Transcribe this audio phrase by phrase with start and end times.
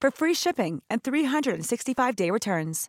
[0.00, 2.88] for free shipping and 365-day returns.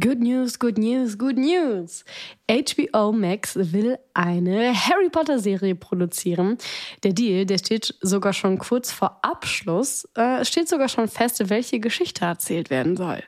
[0.00, 2.04] Good News, Good News, Good News.
[2.48, 6.56] HBO Max will eine Harry Potter Serie produzieren.
[7.02, 10.08] Der Deal, der steht sogar schon kurz vor Abschluss.
[10.14, 13.22] Äh, steht sogar schon fest, welche Geschichte erzählt werden soll.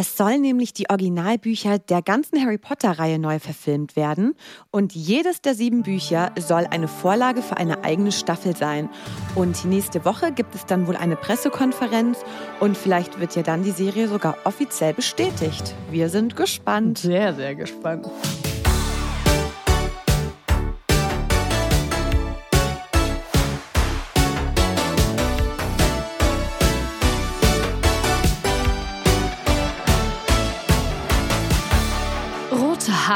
[0.00, 4.36] Es soll nämlich die Originalbücher der ganzen Harry Potter-Reihe neu verfilmt werden.
[4.70, 8.88] Und jedes der sieben Bücher soll eine Vorlage für eine eigene Staffel sein.
[9.34, 12.18] Und nächste Woche gibt es dann wohl eine Pressekonferenz
[12.60, 15.74] und vielleicht wird ja dann die Serie sogar offiziell bestätigt.
[15.90, 16.98] Wir sind gespannt.
[16.98, 18.06] Sehr, sehr gespannt.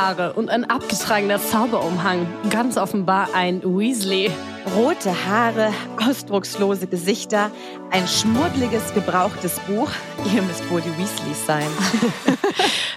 [0.03, 2.27] Haare und ein abgetragener Zauberumhang.
[2.51, 4.33] Ganz offenbar ein Weasley.
[4.75, 7.53] Rote Haare, ausdruckslose Gesichter,
[7.91, 9.91] ein schmuddeliges, gebrauchtes Buch.
[10.35, 11.67] Ihr müsst wohl die Weasleys sein.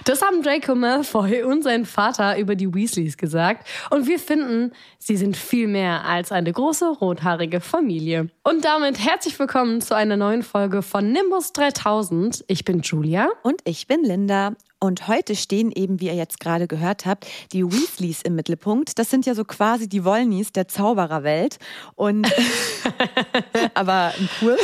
[0.04, 3.66] Das haben Draco Malfoy und sein Vater über die Weasleys gesagt.
[3.90, 8.28] Und wir finden, sie sind viel mehr als eine große rothaarige Familie.
[8.44, 12.44] Und damit herzlich willkommen zu einer neuen Folge von Nimbus 3000.
[12.46, 13.30] Ich bin Julia.
[13.42, 14.52] Und ich bin Linda.
[14.86, 19.00] Und heute stehen eben, wie ihr jetzt gerade gehört habt, die Weasleys im Mittelpunkt.
[19.00, 21.58] Das sind ja so quasi die Wollnies der Zaubererwelt.
[21.96, 22.32] Und
[23.74, 24.56] aber cool.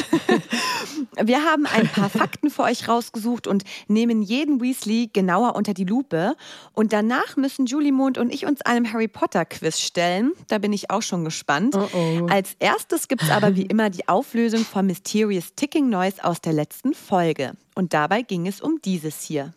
[1.20, 5.84] Wir haben ein paar Fakten für euch rausgesucht und nehmen jeden Weasley genauer unter die
[5.84, 6.36] Lupe.
[6.72, 10.34] Und danach müssen Julie Mond und ich uns einem Harry Potter Quiz stellen.
[10.46, 11.74] Da bin ich auch schon gespannt.
[11.74, 12.26] Oh oh.
[12.30, 16.52] Als erstes gibt es aber wie immer die Auflösung von Mysterious Ticking Noise aus der
[16.52, 17.54] letzten Folge.
[17.74, 19.52] Und dabei ging es um dieses hier.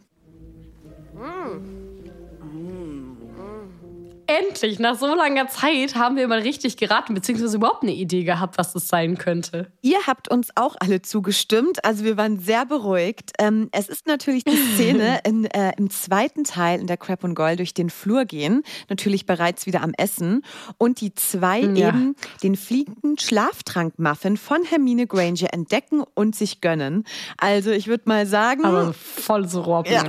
[4.27, 8.57] Endlich, nach so langer Zeit, haben wir mal richtig geraten, beziehungsweise überhaupt eine Idee gehabt,
[8.57, 9.71] was das sein könnte.
[9.81, 13.33] Ihr habt uns auch alle zugestimmt, also wir waren sehr beruhigt.
[13.39, 17.35] Ähm, es ist natürlich die Szene in, äh, im zweiten Teil in der Crap und
[17.35, 20.41] Gold durch den Flur gehen, natürlich bereits wieder am Essen
[20.77, 21.89] und die zwei Ja.
[21.89, 27.03] eben den fliegenden Schlaftrank-Muffin von Hermine Granger entdecken und sich gönnen.
[27.37, 29.91] Also ich würde mal sagen, Aber voll so Robben.
[29.91, 30.03] ja.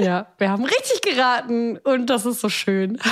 [0.00, 2.98] Ja, wir haben richtig geraten und das ist so schön.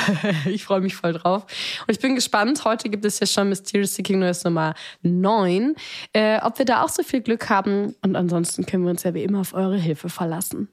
[0.46, 1.46] Ich freue mich voll drauf.
[1.86, 2.64] Und ich bin gespannt.
[2.64, 5.74] Heute gibt es ja schon Mysterious Seeking Noise Nummer 9.
[6.12, 7.94] Äh, ob wir da auch so viel Glück haben.
[8.02, 10.68] Und ansonsten können wir uns ja wie immer auf eure Hilfe verlassen.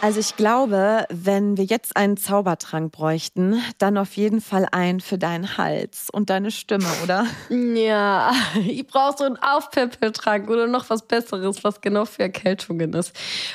[0.00, 5.18] Also ich glaube, wenn wir jetzt einen Zaubertrank bräuchten, dann auf jeden Fall einen für
[5.18, 7.26] deinen Hals und deine Stimme, oder?
[7.50, 8.32] Ja,
[8.64, 13.12] ich brauche so einen Aufpäppeltrank oder noch was Besseres, was genau für Erkältungen ist.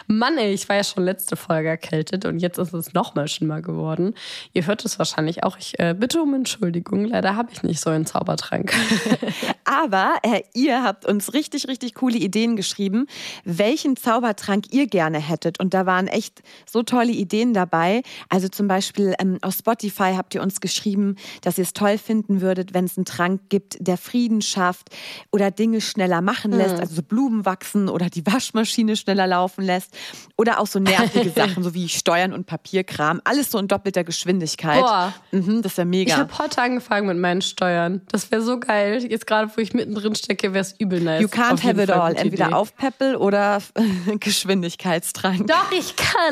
[0.08, 3.30] Mann, ey, ich war ja schon letzte Folge erkältet und jetzt ist es noch mal
[3.30, 4.14] schlimmer geworden.
[4.52, 5.58] Ihr hört es wahrscheinlich auch.
[5.58, 7.06] Ich äh, bitte um Entschuldigung.
[7.06, 8.74] Leider habe ich nicht so einen Zaubertrank.
[9.64, 13.08] Aber äh, ihr habt uns richtig, richtig coole Ideen geschrieben,
[13.46, 15.62] welchen Zaubertrank ihr gerne hättet.
[15.62, 16.33] Und da waren echt
[16.66, 18.02] so tolle Ideen dabei.
[18.30, 22.42] Also zum Beispiel ähm, auf Spotify habt ihr uns geschrieben, dass ihr es toll finden
[22.42, 24.90] würdet, wenn es einen Trank gibt, der Frieden schafft
[25.32, 29.96] oder Dinge schneller machen lässt, also so Blumen wachsen oder die Waschmaschine schneller laufen lässt.
[30.38, 33.22] Oder auch so nervige Sachen, so wie Steuern und Papierkram.
[33.24, 34.82] Alles so in doppelter Geschwindigkeit.
[34.82, 35.14] Boah.
[35.32, 36.14] Mhm, das wäre mega.
[36.14, 38.02] Ich habe heute angefangen mit meinen Steuern.
[38.12, 39.04] Das wäre so geil.
[39.04, 41.22] Jetzt gerade, wo ich mittendrin stecke, wäre es übel nice.
[41.22, 42.16] You can't have it Fall all.
[42.16, 42.56] Entweder Idee.
[42.56, 43.62] Aufpeppel oder
[44.20, 45.48] Geschwindigkeitstrank.
[45.48, 46.23] Doch, ich kann.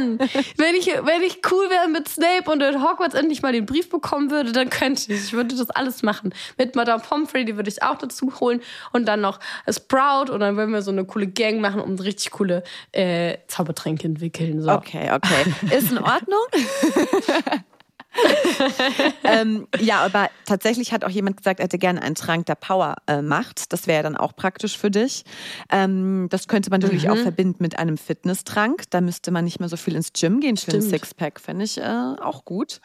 [0.58, 3.90] Wenn ich, wenn ich cool wäre mit Snape und in Hogwarts endlich mal den Brief
[3.90, 5.26] bekommen würde, dann könnte ich.
[5.26, 6.34] Ich würde das alles machen.
[6.58, 8.62] Mit Madame Pomfrey, die würde ich auch dazu holen.
[8.92, 9.40] Und dann noch
[9.70, 10.32] Sprout.
[10.32, 14.62] Und dann würden wir so eine coole Gang machen und richtig coole äh, Zaubertränke entwickeln.
[14.62, 14.72] So.
[14.72, 15.76] Okay, okay.
[15.76, 16.40] Ist in Ordnung?
[19.24, 22.96] ähm, ja, aber tatsächlich hat auch jemand gesagt, er hätte gerne einen Trank, der Power
[23.08, 23.72] äh, macht.
[23.72, 25.24] Das wäre ja dann auch praktisch für dich.
[25.72, 27.12] Ähm, das könnte man natürlich mhm.
[27.12, 28.84] auch verbinden mit einem Fitnesstrank.
[28.90, 31.40] Da müsste man nicht mehr so viel ins Gym gehen für ein Sixpack.
[31.40, 32.82] Fände ich äh, auch gut.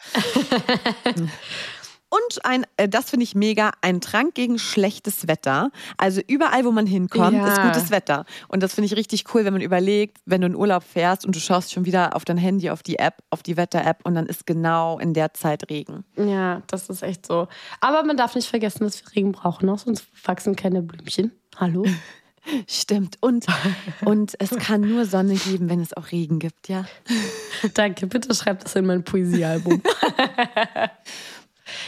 [2.09, 5.71] Und ein, äh, das finde ich mega, ein Trank gegen schlechtes Wetter.
[5.97, 7.47] Also überall, wo man hinkommt, ja.
[7.47, 8.25] ist gutes Wetter.
[8.47, 11.35] Und das finde ich richtig cool, wenn man überlegt, wenn du in Urlaub fährst und
[11.35, 14.25] du schaust schon wieder auf dein Handy, auf die App, auf die Wetter-App und dann
[14.25, 16.05] ist genau in der Zeit Regen.
[16.15, 17.47] Ja, das ist echt so.
[17.81, 21.31] Aber man darf nicht vergessen, dass wir Regen brauchen, auch sonst wachsen keine Blümchen.
[21.57, 21.85] Hallo?
[22.67, 23.17] Stimmt.
[23.19, 23.45] Und,
[24.05, 26.85] und es kann nur Sonne geben, wenn es auch Regen gibt, ja?
[27.73, 28.07] Danke.
[28.07, 29.81] Bitte schreibt das in mein Poesiealbum.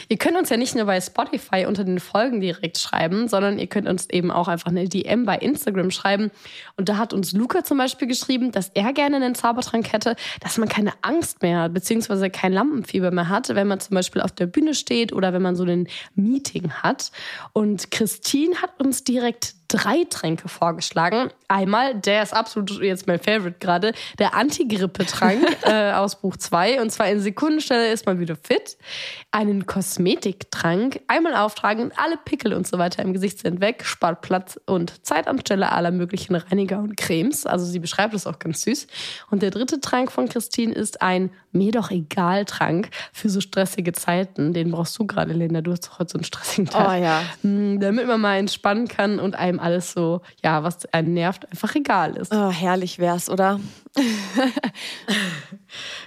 [0.08, 3.66] Ihr könnt uns ja nicht nur bei Spotify unter den Folgen direkt schreiben, sondern ihr
[3.66, 6.30] könnt uns eben auch einfach eine DM bei Instagram schreiben.
[6.76, 10.58] Und da hat uns Luca zum Beispiel geschrieben, dass er gerne einen Zaubertrank hätte, dass
[10.58, 14.32] man keine Angst mehr hat, beziehungsweise kein Lampenfieber mehr hat, wenn man zum Beispiel auf
[14.32, 17.12] der Bühne steht oder wenn man so ein Meeting hat.
[17.52, 21.30] Und Christine hat uns direkt drei Tränke vorgeschlagen.
[21.48, 26.82] Einmal, der ist absolut jetzt mein Favorite gerade, der Antigrippe-Trank äh, aus Buch 2.
[26.82, 28.76] Und zwar in Sekundenstelle ist man wieder fit.
[29.30, 31.00] Einen Kosmetiktrank.
[31.06, 33.84] Einmal auftragen und alle Pickel und so weiter im Gesicht sind weg.
[33.84, 37.46] Spart Platz und Zeit anstelle aller möglichen Reiniger und Cremes.
[37.46, 38.88] Also sie beschreibt es auch ganz süß.
[39.30, 43.92] Und der dritte Trank von Christine ist ein mir doch egal Trank für so stressige
[43.92, 44.52] Zeiten.
[44.52, 45.60] Den brauchst du gerade, Linda.
[45.60, 46.88] Du hast doch heute so einen stressigen Tag.
[46.88, 47.22] Oh ja.
[47.42, 51.74] Hm, damit man mal entspannen kann und einem alles so, ja, was einen nervt, einfach
[51.74, 52.32] egal ist.
[52.32, 53.60] Oh, herrlich wär's, oder?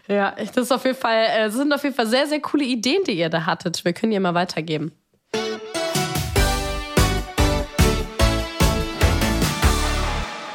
[0.08, 2.64] ja, das ist auf jeden Fall, äh, das sind auf jeden Fall sehr, sehr coole
[2.64, 3.84] Ideen, die ihr da hattet.
[3.84, 4.92] Wir können die mal weitergeben.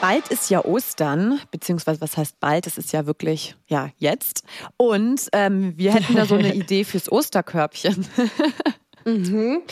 [0.09, 2.67] Bald ist ja Ostern, beziehungsweise was heißt bald?
[2.67, 4.43] Es ist ja wirklich, ja, jetzt.
[4.79, 8.07] Und ähm, wir hätten da so eine Idee fürs Osterkörbchen.
[9.05, 9.63] Mhm.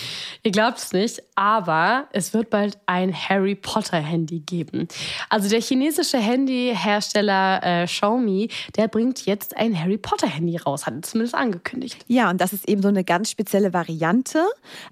[0.42, 4.88] Ihr glaubt es nicht, aber es wird bald ein Harry Potter Handy geben.
[5.28, 10.94] Also der chinesische Handyhersteller äh, Xiaomi, der bringt jetzt ein Harry Potter Handy raus, hat
[10.94, 12.04] er zumindest angekündigt.
[12.06, 14.44] Ja, und das ist eben so eine ganz spezielle Variante.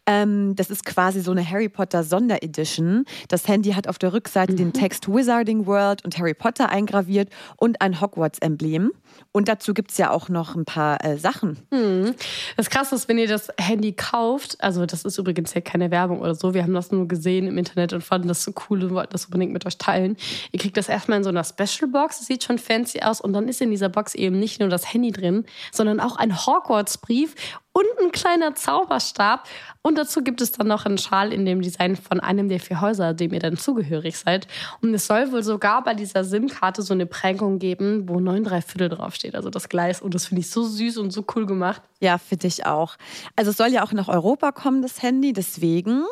[0.07, 3.05] Ähm, das ist quasi so eine Harry Potter Sonderedition.
[3.29, 4.57] Das Handy hat auf der Rückseite mhm.
[4.57, 8.93] den Text Wizarding World und Harry Potter eingraviert und ein Hogwarts-Emblem.
[9.33, 11.59] Und dazu gibt es ja auch noch ein paar äh, Sachen.
[11.71, 12.15] Mhm.
[12.57, 16.21] Das Krasse ist, wenn ihr das Handy kauft, also das ist übrigens ja keine Werbung
[16.21, 18.95] oder so, wir haben das nur gesehen im Internet und fanden das so cool und
[18.95, 20.17] wollten das unbedingt mit euch teilen.
[20.53, 23.33] Ihr kriegt das erstmal in so einer Special Box, das sieht schon fancy aus und
[23.33, 27.35] dann ist in dieser Box eben nicht nur das Handy drin, sondern auch ein Hogwarts-Brief
[27.75, 29.47] und ein kleiner Zauberstab.
[29.83, 32.81] Und dazu gibt es dann noch einen Schal in dem Design von einem der vier
[32.81, 34.47] Häuser, dem ihr dann zugehörig seid.
[34.81, 38.63] Und es soll wohl sogar bei dieser SIM-Karte so eine Prägung geben, wo 9 3
[38.63, 40.01] Viertel draufsteht, also das Gleis.
[40.01, 41.83] Und das finde ich so süß und so cool gemacht.
[42.01, 42.97] Ja, finde ich auch.
[43.35, 45.33] Also es soll ja auch nach Europa kommen, das Handy.
[45.33, 46.05] Deswegen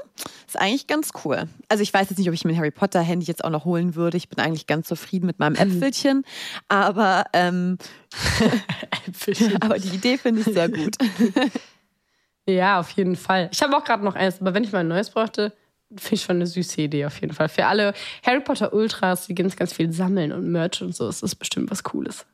[0.47, 1.45] ist eigentlich ganz cool.
[1.69, 3.65] Also ich weiß jetzt nicht, ob ich mir ein Harry Potter Handy jetzt auch noch
[3.65, 4.17] holen würde.
[4.17, 6.25] Ich bin eigentlich ganz zufrieden mit meinem Äpfelchen.
[6.69, 7.79] Aber, ähm,
[9.07, 9.61] Äpfelchen.
[9.61, 10.97] aber die Idee finde ich sehr gut.
[12.47, 13.49] ja, auf jeden Fall.
[13.53, 15.53] Ich habe auch gerade noch eins, aber wenn ich mal ein neues bräuchte,
[15.97, 17.49] finde ich schon eine süße Idee auf jeden Fall.
[17.49, 17.95] Für alle
[18.25, 21.71] Harry Potter Ultras, die ganz, ganz viel sammeln und Merch und so, ist das bestimmt
[21.71, 22.27] was Cooles.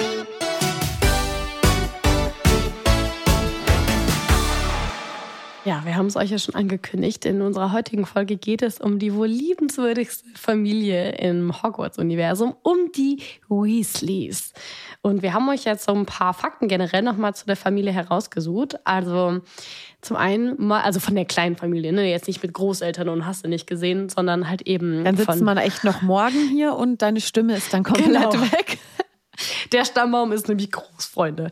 [5.68, 7.26] Ja, wir haben es euch ja schon angekündigt.
[7.26, 13.22] In unserer heutigen Folge geht es um die wohl liebenswürdigste Familie im Hogwarts-Universum, um die
[13.50, 14.54] Weasleys.
[15.02, 18.76] Und wir haben euch jetzt so ein paar Fakten generell nochmal zu der Familie herausgesucht.
[18.86, 19.42] Also
[20.00, 22.08] zum einen mal, also von der kleinen Familie, ne?
[22.08, 25.04] jetzt nicht mit Großeltern und hast du nicht gesehen, sondern halt eben.
[25.04, 28.32] Dann sitzt man echt noch morgen hier und deine Stimme ist dann komplett genau.
[28.32, 28.78] weg.
[29.72, 31.50] Der Stammbaum ist nämlich groß, Freunde.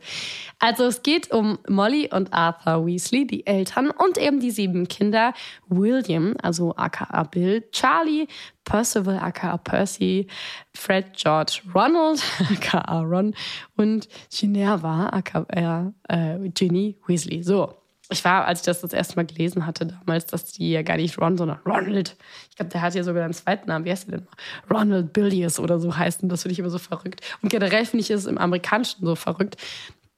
[0.58, 5.34] Also es geht um Molly und Arthur Weasley, die Eltern und eben die sieben Kinder.
[5.68, 8.26] William, also aka Bill, Charlie,
[8.64, 10.26] Percival, aka Percy,
[10.74, 13.34] Fred, George, Ronald, aka Ron
[13.76, 17.42] und Ginevra, aka äh, Ginny Weasley.
[17.42, 17.74] So,
[18.10, 20.96] ich war, als ich das das erste Mal gelesen hatte damals, dass die ja gar
[20.96, 22.16] nicht Ron, sondern Ronald.
[22.50, 23.84] Ich glaube, der hat ja sogar einen zweiten Namen.
[23.84, 24.28] Wie heißt der denn?
[24.70, 26.22] Ronald Billius oder so heißt.
[26.22, 27.20] Und das finde ich immer so verrückt.
[27.42, 29.56] Und generell finde ich es im Amerikanischen so verrückt,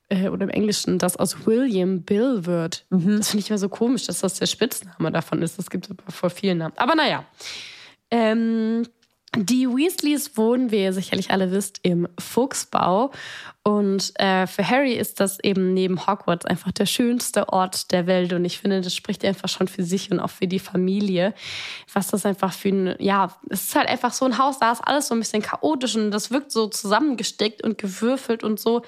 [0.09, 2.87] äh, oder im Englischen, dass aus William Bill wird.
[2.91, 3.19] Mhm.
[3.19, 5.59] Das finde ich immer so komisch, dass das der Spitzname davon ist.
[5.59, 6.75] Das gibt es vor vielen Namen.
[6.77, 7.25] Aber naja.
[8.11, 8.87] Ähm,
[9.37, 13.11] die Weasleys wohnen, wie ihr sicherlich alle wisst, im Fuchsbau.
[13.63, 18.33] Und äh, für Harry ist das eben neben Hogwarts einfach der schönste Ort der Welt.
[18.33, 21.35] Und ich finde, das spricht einfach schon für sich und auch für die Familie.
[21.93, 24.81] Was das einfach für ein, ja, es ist halt einfach so ein Haus, da ist
[24.81, 28.83] alles so ein bisschen chaotisch und das wirkt so zusammengesteckt und gewürfelt und so.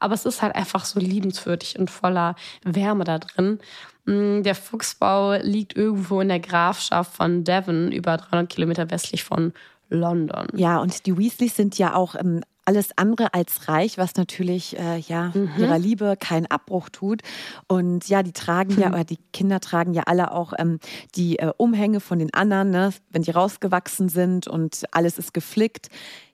[0.00, 2.34] aber es ist halt einfach so liebenswürdig und voller
[2.64, 3.60] Wärme da drin.
[4.06, 9.52] Mm, der Fuchsbau liegt irgendwo in der Grafschaft von Devon, über 300 Kilometer westlich von
[9.88, 10.46] London.
[10.54, 14.96] Ja, und die Weasleys sind ja auch ähm, alles andere als reich, was natürlich äh,
[14.98, 15.50] ja Mhm.
[15.58, 17.20] ihrer Liebe keinen Abbruch tut.
[17.68, 18.94] Und ja, die tragen ja, Mhm.
[18.94, 20.78] oder die Kinder tragen ja alle auch ähm,
[21.14, 25.88] die äh, Umhänge von den anderen, ne, wenn die rausgewachsen sind und alles ist geflickt.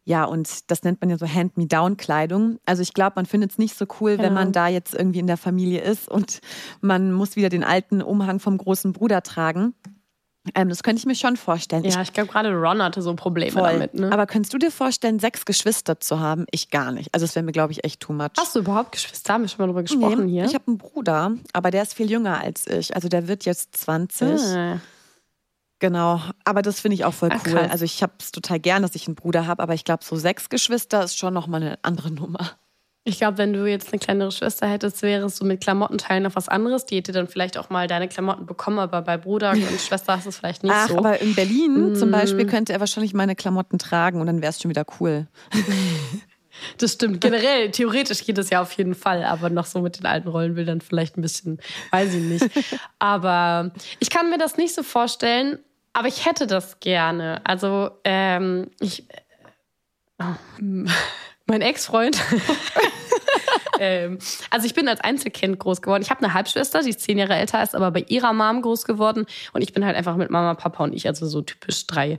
[0.05, 2.59] Ja, und das nennt man ja so Hand-Me-Down-Kleidung.
[2.65, 4.35] Also ich glaube, man findet es nicht so cool, wenn Genau.
[4.35, 6.41] man da jetzt irgendwie in der Familie ist und
[6.81, 9.75] man muss wieder den alten Umhang vom großen Bruder tragen.
[10.55, 11.85] Ähm, das könnte ich mir schon vorstellen.
[11.85, 13.73] Ich Ja, ich glaube, gerade Ron hatte so Probleme Voll.
[13.73, 13.95] damit.
[13.95, 14.11] Ne?
[14.11, 16.47] Aber könntest du dir vorstellen, sechs Geschwister zu haben?
[16.51, 17.13] Ich gar nicht.
[17.13, 18.31] Also es wäre mir, glaube ich, echt too much.
[18.39, 19.35] Hast du überhaupt Geschwister?
[19.35, 20.45] Haben wir schon mal drüber gesprochen Nee, hier?
[20.47, 22.95] Ich habe einen Bruder, aber der ist viel jünger als ich.
[22.95, 24.41] Also der wird jetzt 20.
[24.41, 24.81] Ah.
[25.79, 26.21] Genau.
[26.45, 27.53] Aber das finde ich auch voll Ah, cool.
[27.55, 27.71] krass.
[27.71, 30.17] Also ich habe es total gern, dass ich einen Bruder habe, aber ich glaube, so
[30.17, 32.51] sechs Geschwister ist schon nochmal eine andere Nummer.
[33.05, 36.37] Ich glaube, wenn du jetzt eine kleinere Schwester hättest, wäre es so mit Klamottenteilen noch
[36.37, 36.85] was anderes.
[36.85, 40.25] Die hätte dann vielleicht auch mal deine Klamotten bekommen, aber bei Bruder und Schwester hast
[40.27, 40.99] du es vielleicht nicht Ach, so.
[40.99, 42.13] aber in Berlin zum Mm.
[42.13, 45.27] Beispiel könnte er wahrscheinlich meine Klamotten tragen und dann wäre es schon wieder cool.
[46.77, 47.23] Das stimmt.
[47.23, 50.83] Generell, theoretisch geht es ja auf jeden Fall, aber noch so mit den alten Rollenbildern
[50.83, 51.59] vielleicht ein bisschen,
[51.91, 52.51] weiß ich nicht.
[52.99, 55.59] Aber ich kann mir das nicht so vorstellen,
[55.95, 57.41] aber ich hätte das gerne.
[57.45, 59.09] Also, ähm, ich.
[59.11, 60.85] äh, oh,
[61.51, 62.19] mein Ex-Freund.
[63.81, 64.19] ähm,
[64.51, 66.03] also ich bin als Einzelkind groß geworden.
[66.03, 68.85] Ich habe eine Halbschwester, die ist zehn Jahre älter, ist aber bei ihrer Mom groß
[68.85, 69.27] geworden.
[69.53, 72.19] Und ich bin halt einfach mit Mama, Papa und ich, also so typisch drei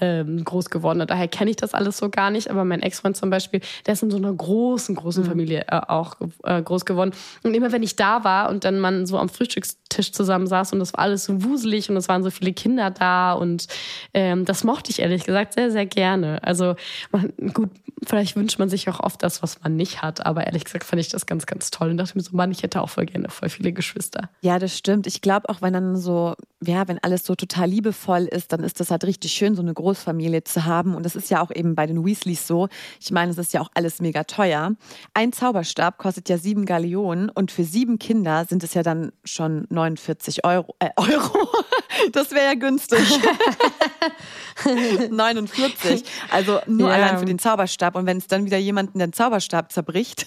[0.00, 1.00] ähm, groß geworden.
[1.00, 2.50] Und daher kenne ich das alles so gar nicht.
[2.50, 6.16] Aber mein Ex-Freund zum Beispiel, der ist in so einer großen, großen Familie äh, auch
[6.44, 7.12] äh, groß geworden.
[7.42, 10.78] Und immer wenn ich da war und dann man so am Frühstückstisch zusammen saß und
[10.78, 13.66] das war alles so wuselig und es waren so viele Kinder da und
[14.14, 16.42] ähm, das mochte ich ehrlich gesagt sehr, sehr gerne.
[16.42, 16.76] Also
[17.12, 17.70] man, gut,
[18.06, 20.24] vielleicht wünscht man sich auch oft das, was man nicht hat.
[20.24, 22.62] Aber ehrlich gesagt fand ich das ganz, ganz toll und dachte mir so, Mann, ich
[22.62, 24.30] hätte auch voll gerne voll viele Geschwister.
[24.40, 25.06] Ja, das stimmt.
[25.06, 28.80] Ich glaube auch, wenn dann so, ja, wenn alles so total liebevoll ist, dann ist
[28.80, 30.94] das halt richtig schön, so eine Großfamilie zu haben.
[30.94, 32.68] Und das ist ja auch eben bei den Weasleys so.
[33.00, 34.70] Ich meine, es ist ja auch alles mega teuer.
[35.14, 39.66] Ein Zauberstab kostet ja sieben Gallionen und für sieben Kinder sind es ja dann schon
[39.70, 40.76] 49 Euro.
[40.78, 41.48] Äh, Euro.
[42.12, 43.00] Das wäre ja günstig.
[45.10, 46.04] 49.
[46.30, 46.94] Also nur Ja.
[46.94, 47.96] allein für den Zauberstab.
[47.96, 50.26] Und wenn es dann wieder jemanden den Zauberstab zerbricht.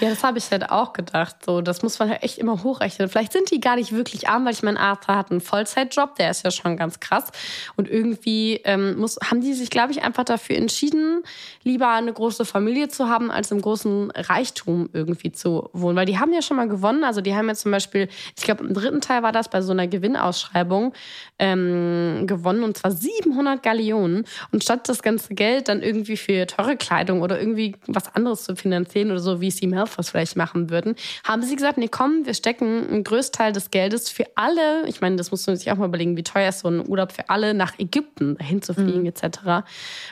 [0.00, 1.36] Ja, das habe ich halt auch gedacht.
[1.44, 3.08] So, das muss man halt echt immer hochrechnen.
[3.08, 6.30] Vielleicht sind die gar nicht wirklich arm, weil ich mein Arthur hat einen Vollzeitjob, der
[6.30, 7.30] ist ja schon ganz krass.
[7.76, 11.22] Und irgendwie ähm, muss, haben die sich, glaube ich, einfach dafür entschieden,
[11.62, 15.96] lieber eine große Familie zu haben, als im großen Reichtum irgendwie zu wohnen.
[15.96, 17.04] Weil die haben ja schon mal gewonnen.
[17.04, 19.72] Also die haben ja zum Beispiel, ich glaube, im dritten Teil war das bei so
[19.72, 20.92] einer Gewinnausschreibung
[21.38, 24.24] ähm, gewonnen und zwar 700 Gallionen.
[24.52, 28.56] Und statt das ganze Geld dann irgendwie für teure Kleidung oder irgendwie was anderes zu
[28.56, 32.26] finanzieren oder so, wie es die Malfoys vielleicht machen würden, haben sie gesagt, nee, komm,
[32.26, 35.76] wir stecken einen Größteil des Geldes für alle, ich meine, das muss man sich auch
[35.76, 39.06] mal überlegen, wie teuer ist so ein Urlaub für alle, nach Ägypten dahin zu fliegen
[39.06, 39.66] etc.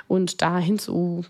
[0.08, 1.24] Und dahin zu,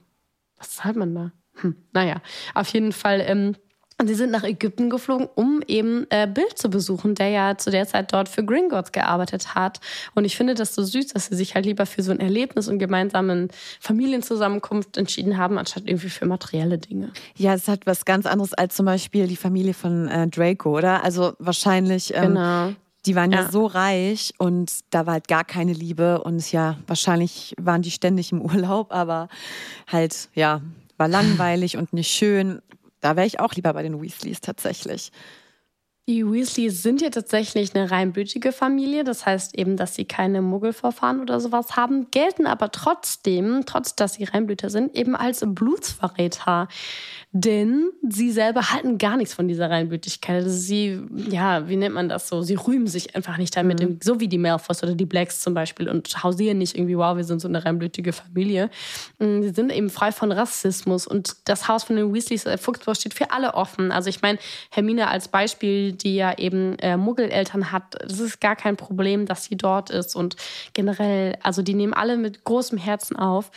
[0.59, 1.33] was zahlt man da?
[1.57, 2.16] Hm, naja,
[2.54, 3.54] auf jeden Fall ähm,
[3.99, 7.71] und sie sind nach Ägypten geflogen, um eben äh, Bill zu besuchen, der ja zu
[7.71, 9.81] der Zeit dort für Gringotts gearbeitet hat.
[10.15, 12.69] Und ich finde das so süß, dass sie sich halt lieber für so ein Erlebnis
[12.69, 13.49] und gemeinsamen
[13.81, 17.13] Familienzusammenkunft entschieden haben, anstatt irgendwie für materielle Dinge.
[17.37, 20.77] Ja, es ist halt was ganz anderes als zum Beispiel die Familie von äh, Draco,
[20.77, 21.05] oder?
[21.05, 22.13] Also wahrscheinlich.
[22.15, 22.73] Ähm, Genau.
[23.07, 23.43] Die waren ja.
[23.43, 23.51] Ja.
[23.51, 28.33] so reich und da war halt gar keine Liebe und ja, wahrscheinlich waren die ständig
[28.33, 29.29] im Urlaub, aber
[29.87, 30.63] halt, ja,
[30.97, 32.63] war langweilig und nicht schön.
[33.05, 35.13] Da wäre ich auch lieber bei den Weasleys tatsächlich.
[36.07, 39.05] Die Weasleys sind ja tatsächlich eine reinblütige Familie.
[39.05, 44.15] Das heißt eben, dass sie keine Muggelvorfahren oder sowas haben, gelten aber trotzdem, trotz dass
[44.15, 46.69] sie Reinblüter sind, eben als Blutsverräter.
[47.33, 50.37] Denn sie selber halten gar nichts von dieser Reinblütigkeit.
[50.37, 52.43] Also sie, ja, wie nennt man das so?
[52.43, 55.89] Sie rühmen sich einfach nicht damit, so wie die Malfoys oder die Blacks zum Beispiel
[55.89, 58.71] und hausieren nicht irgendwie, wow, wir sind so eine reinblütige Familie.
[59.19, 62.95] Mm, Sie sind eben frei von Rassismus und das Haus von den Weasleys, äh, Fuchsbau,
[62.95, 63.91] steht für alle offen.
[63.91, 64.39] Also ich meine,
[64.71, 69.45] Hermine als Beispiel, die ja eben äh, Muggeleltern hat, das ist gar kein Problem, dass
[69.45, 70.37] sie dort ist und
[70.73, 73.51] generell, also die nehmen alle mit großem Herzen auf.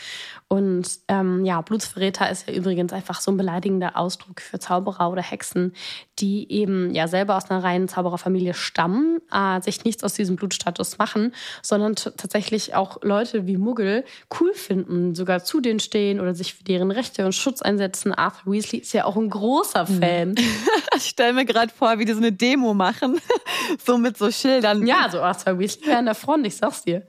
[0.48, 5.22] Und ähm, ja, Blutsverräter ist ja übrigens einfach so ein beleidigender Ausdruck für Zauberer oder
[5.22, 5.74] Hexen,
[6.20, 10.98] die eben ja selber aus einer reinen Zaubererfamilie stammen, äh, sich nichts aus diesem Blutstatus
[10.98, 14.04] machen, sondern tatsächlich auch Leute wie Muggel
[14.40, 18.14] cool finden, sogar zu denen stehen oder sich für deren Rechte und Schutz einsetzen.
[18.14, 20.36] Arthur Weasley ist ja auch ein großer Fan.
[20.96, 23.20] Ich stelle mir gerade vor, wie die so eine Demo machen,
[23.86, 24.88] so mit so Schildern.
[24.88, 27.04] Ja, so Arthur Weasley wäre an der Front, ich sag's dir.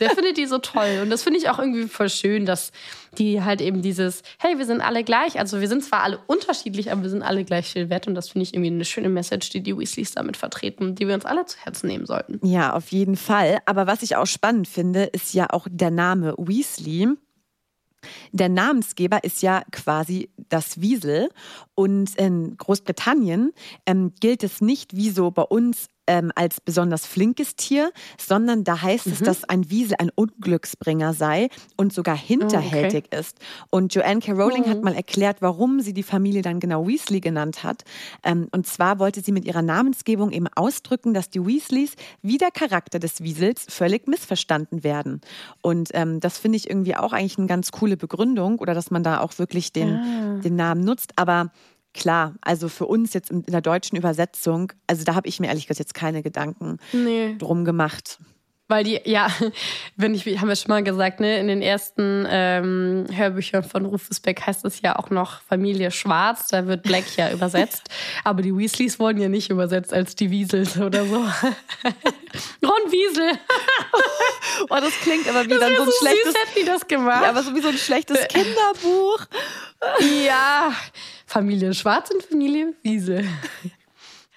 [0.00, 1.00] Der findet die so toll.
[1.02, 2.70] Und das finde ich auch irgendwie voll schön, dass
[3.16, 5.38] die halt eben dieses, hey, wir sind alle gleich.
[5.38, 8.06] Also wir sind zwar alle unterschiedlich, aber wir sind alle gleich viel wert.
[8.06, 11.14] Und das finde ich irgendwie eine schöne Message, die die Weasleys damit vertreten, die wir
[11.14, 12.38] uns alle zu Herzen nehmen sollten.
[12.46, 13.58] Ja, auf jeden Fall.
[13.66, 17.08] Aber was ich auch spannend finde, ist ja auch der Name Weasley.
[18.32, 21.28] Der Namensgeber ist ja quasi das Wiesel.
[21.74, 23.52] Und in Großbritannien
[23.86, 28.82] ähm, gilt es nicht wie so bei uns ähm, als besonders flinkes Tier, sondern da
[28.82, 29.12] heißt mhm.
[29.12, 33.20] es, dass ein Wiesel ein Unglücksbringer sei und sogar hinterhältig oh, okay.
[33.20, 33.38] ist.
[33.70, 34.32] Und Joanne K.
[34.32, 34.70] Rowling mhm.
[34.70, 37.84] hat mal erklärt, warum sie die Familie dann genau Weasley genannt hat.
[38.24, 42.50] Ähm, und zwar wollte sie mit ihrer Namensgebung eben ausdrücken, dass die Weasleys wie der
[42.50, 45.20] Charakter des Wiesels völlig missverstanden werden.
[45.60, 49.02] Und ähm, das finde ich irgendwie auch eigentlich eine ganz coole Begründung oder dass man
[49.02, 50.40] da auch wirklich den, ah.
[50.42, 51.12] den Namen nutzt.
[51.16, 51.50] Aber
[51.94, 55.66] klar, also für uns jetzt in der deutschen Übersetzung, also da habe ich mir ehrlich
[55.66, 57.36] gesagt jetzt keine Gedanken nee.
[57.38, 58.18] drum gemacht.
[58.68, 59.28] Weil die, ja,
[59.96, 64.20] wenn ich, haben wir schon mal gesagt, ne, in den ersten ähm, Hörbüchern von Rufus
[64.20, 67.88] Beck heißt es ja auch noch Familie Schwarz, da wird Black ja übersetzt.
[68.24, 71.16] Aber die Weasleys wurden ja nicht übersetzt als die Wiesels oder so.
[72.62, 73.38] Ron Wiesel.
[74.68, 76.24] oh, das klingt aber wie das dann so ein so schlechtes.
[76.24, 77.22] Süß, hätten die das gemacht.
[77.22, 79.26] Ja, aber so wie so ein schlechtes Kinderbuch.
[80.26, 80.72] ja.
[81.26, 83.26] Familie Schwarz und Familie Wiesel.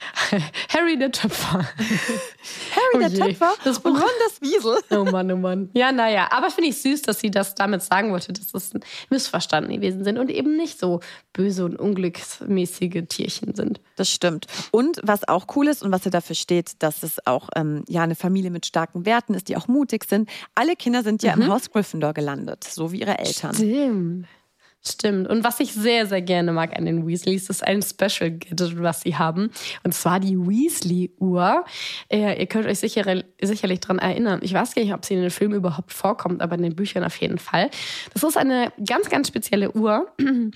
[0.70, 1.60] Harry der Töpfer.
[1.80, 3.92] Harry oh der Töpfer das Buch.
[3.92, 4.78] und Ron das Wiesel.
[4.92, 5.70] Oh Mann, oh Mann.
[5.74, 8.74] Ja, naja, aber finde ich süß, dass sie das damit sagen wollte, dass das
[9.10, 11.00] missverstanden gewesen sind und eben nicht so
[11.34, 13.80] böse und unglücksmäßige Tierchen sind.
[13.96, 14.48] Das stimmt.
[14.72, 18.04] Und was auch cool ist und was er dafür steht, dass es auch ähm, ja
[18.04, 20.30] eine Familie mit starken Werten ist, die auch mutig sind.
[20.56, 21.44] Alle Kinder sind ja mhm.
[21.44, 23.54] im Haus Gryffindor gelandet, so wie ihre Eltern.
[23.54, 24.28] Stimmt.
[24.84, 25.28] Stimmt.
[25.28, 29.02] Und was ich sehr, sehr gerne mag an den Weasleys, ist ein Special Gadget, was
[29.02, 29.52] sie haben.
[29.84, 31.66] Und zwar die Weasley-Uhr.
[32.10, 34.40] Äh, ihr könnt euch sicher, sicherlich daran erinnern.
[34.42, 37.04] Ich weiß gar nicht, ob sie in den Filmen überhaupt vorkommt, aber in den Büchern
[37.04, 37.70] auf jeden Fall.
[38.16, 40.12] Das ist eine ganz, ganz spezielle Uhr.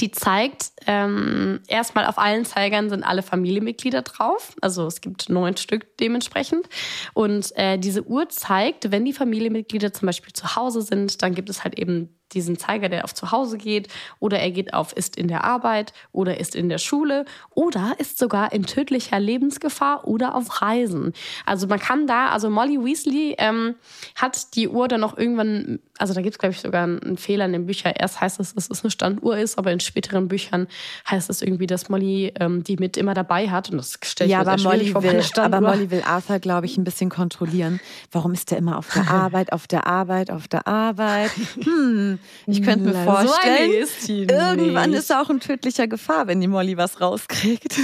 [0.00, 4.54] Die zeigt, ähm, erstmal auf allen Zeigern sind alle Familienmitglieder drauf.
[4.60, 6.68] Also es gibt neun Stück dementsprechend.
[7.12, 11.50] Und äh, diese Uhr zeigt, wenn die Familienmitglieder zum Beispiel zu Hause sind, dann gibt
[11.50, 13.88] es halt eben diesen Zeiger, der auf zu Hause geht,
[14.20, 18.18] oder er geht auf ist in der Arbeit oder ist in der Schule oder ist
[18.18, 21.12] sogar in tödlicher Lebensgefahr oder auf Reisen.
[21.46, 23.76] Also man kann da, also Molly Weasley ähm,
[24.16, 27.44] hat die Uhr dann noch irgendwann, also da gibt es glaube ich sogar einen Fehler
[27.44, 27.92] in den Büchern.
[27.96, 30.66] Erst heißt es, dass es eine Standuhr ist, aber in späteren Büchern
[31.08, 34.32] heißt es irgendwie, dass Molly ähm, die mit immer dabei hat und das stelle ich
[34.32, 37.80] ja, mir aber Molly vor, will, Aber Molly will Arthur, glaube ich, ein bisschen kontrollieren.
[38.10, 41.30] Warum ist der immer auf der Arbeit, auf der Arbeit, auf der Arbeit?
[41.62, 45.00] Hm, ich könnte mir vorstellen, so irgendwann nicht.
[45.00, 47.78] ist er auch in tödlicher Gefahr, wenn die Molly was rauskriegt.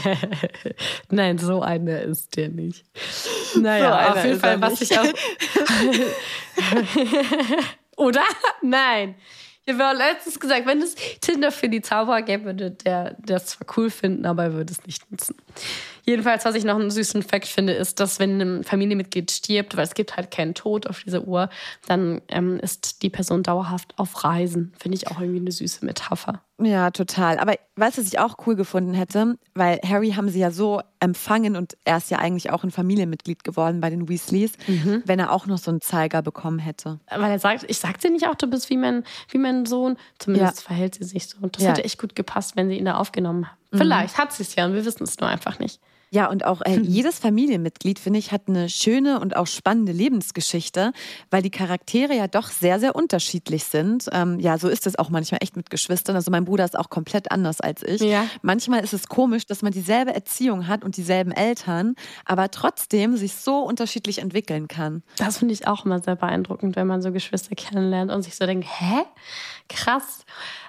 [1.10, 2.84] Nein, so eine ist der nicht.
[3.56, 5.04] Naja, so auf jeden Fall, was ich auch.
[7.96, 8.22] Oder?
[8.62, 9.14] Nein.
[9.66, 13.66] Ich habe letztens gesagt, wenn es Tinder für die Zauberer gäbe, würde der das zwar
[13.76, 15.36] cool finden, aber er würde es nicht nutzen.
[16.04, 19.84] Jedenfalls, was ich noch einen süßen Fakt finde, ist, dass wenn ein Familienmitglied stirbt, weil
[19.84, 21.50] es gibt halt keinen Tod auf dieser Uhr,
[21.86, 24.72] dann ähm, ist die Person dauerhaft auf Reisen.
[24.78, 26.42] Finde ich auch irgendwie eine süße Metapher.
[26.62, 27.38] Ja, total.
[27.38, 29.38] Aber weißt du, was ich auch cool gefunden hätte?
[29.54, 33.44] Weil Harry haben sie ja so empfangen und er ist ja eigentlich auch ein Familienmitglied
[33.44, 35.02] geworden bei den Weasleys, mhm.
[35.06, 37.00] wenn er auch noch so einen Zeiger bekommen hätte.
[37.10, 39.96] Weil er sagt, ich sag dir nicht auch, du bist wie mein, wie mein Sohn.
[40.18, 40.66] Zumindest ja.
[40.66, 41.38] verhält sie sich so.
[41.40, 41.70] Und das ja.
[41.70, 43.56] hätte echt gut gepasst, wenn sie ihn da aufgenommen haben.
[43.70, 43.78] Mhm.
[43.78, 45.80] Vielleicht hat sie es ja und wir wissen es nur einfach nicht.
[46.12, 50.92] Ja, und auch äh, jedes Familienmitglied, finde ich, hat eine schöne und auch spannende Lebensgeschichte,
[51.30, 54.08] weil die Charaktere ja doch sehr, sehr unterschiedlich sind.
[54.12, 56.16] Ähm, ja, so ist es auch manchmal echt mit Geschwistern.
[56.16, 58.00] Also mein Bruder ist auch komplett anders als ich.
[58.00, 58.26] Ja.
[58.42, 61.94] Manchmal ist es komisch, dass man dieselbe Erziehung hat und dieselben Eltern,
[62.24, 65.04] aber trotzdem sich so unterschiedlich entwickeln kann.
[65.16, 68.46] Das finde ich auch immer sehr beeindruckend, wenn man so Geschwister kennenlernt und sich so
[68.46, 69.04] denkt, hä?
[69.68, 70.24] Krass.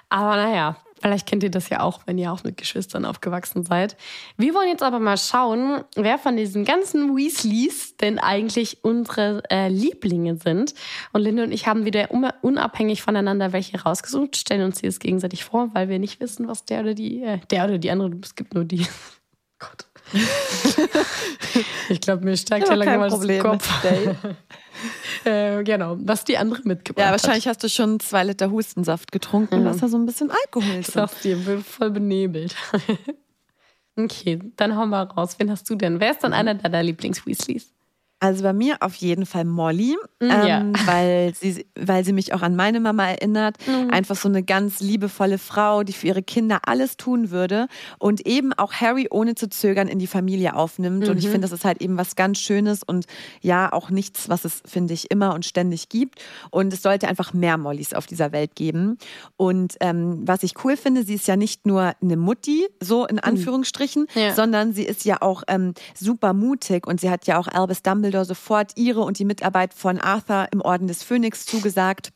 [0.08, 3.96] Aber naja, Vielleicht kennt ihr das ja auch, wenn ihr auch mit Geschwistern aufgewachsen seid.
[4.36, 9.68] Wir wollen jetzt aber mal schauen, wer von diesen ganzen Weasleys denn eigentlich unsere äh,
[9.68, 10.74] Lieblinge sind.
[11.12, 12.10] Und Linde und ich haben wieder
[12.42, 16.64] unabhängig voneinander welche rausgesucht, stellen uns die jetzt gegenseitig vor, weil wir nicht wissen, was
[16.64, 18.86] der oder die, äh, der oder die andere, es gibt nur die.
[19.58, 19.91] Gott.
[21.88, 23.84] Ich glaube, mir steigt ja langsam das Kopf.
[25.24, 27.56] äh, genau, was die andere mitgebracht Ja, wahrscheinlich hat.
[27.56, 29.64] hast du schon zwei Liter Hustensaft getrunken, mhm.
[29.64, 30.92] dass da so ein bisschen Alkohol ist.
[30.92, 32.54] Sagst dir, bin voll benebelt.
[33.96, 35.36] okay, dann hau mal raus.
[35.38, 36.00] Wen hast du denn?
[36.00, 37.72] Wer ist denn einer deiner Lieblings-Weasleys?
[38.22, 40.64] Also bei mir auf jeden Fall Molly, Mm, ähm, ja.
[40.86, 43.56] weil, sie, weil sie mich auch an meine Mama erinnert.
[43.66, 43.90] Mhm.
[43.90, 47.66] Einfach so eine ganz liebevolle Frau, die für ihre Kinder alles tun würde
[47.98, 51.08] und eben auch Harry ohne zu zögern in die Familie aufnimmt.
[51.08, 51.30] Und ich Mhm.
[51.32, 53.06] finde, das ist halt eben was ganz Schönes und
[53.40, 56.20] ja, auch nichts, was es, finde ich, immer und ständig gibt.
[56.50, 58.98] Und es sollte einfach mehr Mollys auf dieser Welt geben.
[59.36, 63.18] Und ähm, was ich cool finde, sie ist ja nicht nur eine Mutti, so in
[63.18, 64.20] Anführungsstrichen, Mhm.
[64.20, 64.34] Ja.
[64.36, 68.11] sondern sie ist ja auch ähm, super mutig und sie hat ja auch Albus Dumbledore
[68.24, 72.10] sofort ihre und die Mitarbeit von Arthur im Orden des Phönix zugesagt.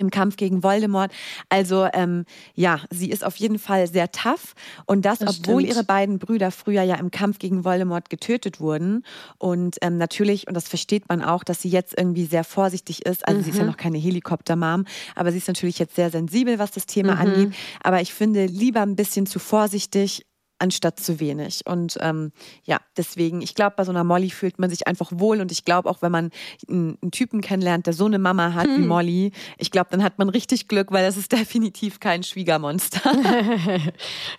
[0.00, 1.10] Im Kampf gegen Voldemort.
[1.48, 2.24] Also ähm,
[2.54, 4.54] ja, sie ist auf jeden Fall sehr tough.
[4.86, 5.74] Und das, Das obwohl stimmt.
[5.74, 9.02] ihre beiden Brüder früher ja im Kampf gegen Voldemort getötet wurden.
[9.38, 13.26] Und ähm, natürlich, und das versteht man auch, dass sie jetzt irgendwie sehr vorsichtig ist.
[13.26, 13.70] Also sie ist ja Mhm.
[13.70, 14.84] noch keine Helikoptermam,
[15.16, 17.20] aber sie ist natürlich jetzt sehr sensibel, was das Thema Mhm.
[17.20, 17.54] angeht.
[17.82, 20.26] Aber ich finde lieber ein bisschen zu vorsichtig
[20.58, 21.66] anstatt zu wenig.
[21.66, 22.32] Und ähm,
[22.64, 25.40] ja, deswegen, ich glaube, bei so einer Molly fühlt man sich einfach wohl.
[25.40, 26.30] Und ich glaube auch, wenn man
[26.68, 28.82] einen, einen Typen kennenlernt, der so eine Mama hat Hm.
[28.82, 33.00] wie Molly, ich glaube, dann hat man richtig Glück, weil das ist definitiv kein Schwiegermonster.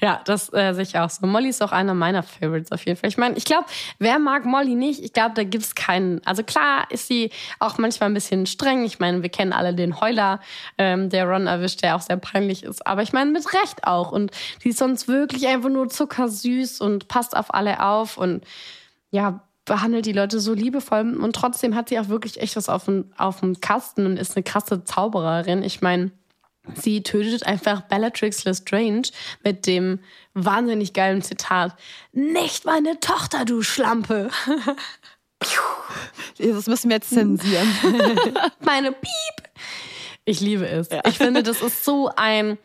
[0.02, 1.26] ja, das äh, sehe ich auch so.
[1.26, 3.10] Molly ist auch einer meiner Favorites auf jeden Fall.
[3.10, 3.66] Ich meine, ich glaube,
[3.98, 5.04] wer mag Molly nicht?
[5.04, 6.22] Ich glaube, da gibt es keinen.
[6.26, 8.84] Also klar ist sie auch manchmal ein bisschen streng.
[8.84, 10.40] Ich meine, wir kennen alle den Heuler,
[10.78, 12.86] ähm, der Ron erwischt, der auch sehr peinlich ist.
[12.86, 14.12] Aber ich meine, mit Recht auch.
[14.12, 14.32] Und
[14.64, 18.44] die ist sonst wirklich einfach nur zuckersüß und passt auf alle auf und
[19.12, 21.18] ja, behandelt die Leute so liebevoll.
[21.18, 24.36] Und trotzdem hat sie auch wirklich echt was auf dem, auf dem Kasten und ist
[24.36, 25.64] eine krasse Zaubererin.
[25.64, 26.12] Ich meine,
[26.76, 29.04] Sie tötet einfach Bellatrix Lestrange
[29.44, 30.00] mit dem
[30.36, 31.74] wahnsinnig geilen Zitat:
[32.12, 34.30] Nicht meine Tochter, du Schlampe.
[36.38, 37.68] Das müssen wir jetzt zensieren.
[38.60, 39.50] meine Piep.
[40.26, 40.90] Ich liebe es.
[41.08, 42.58] Ich finde, das ist so ein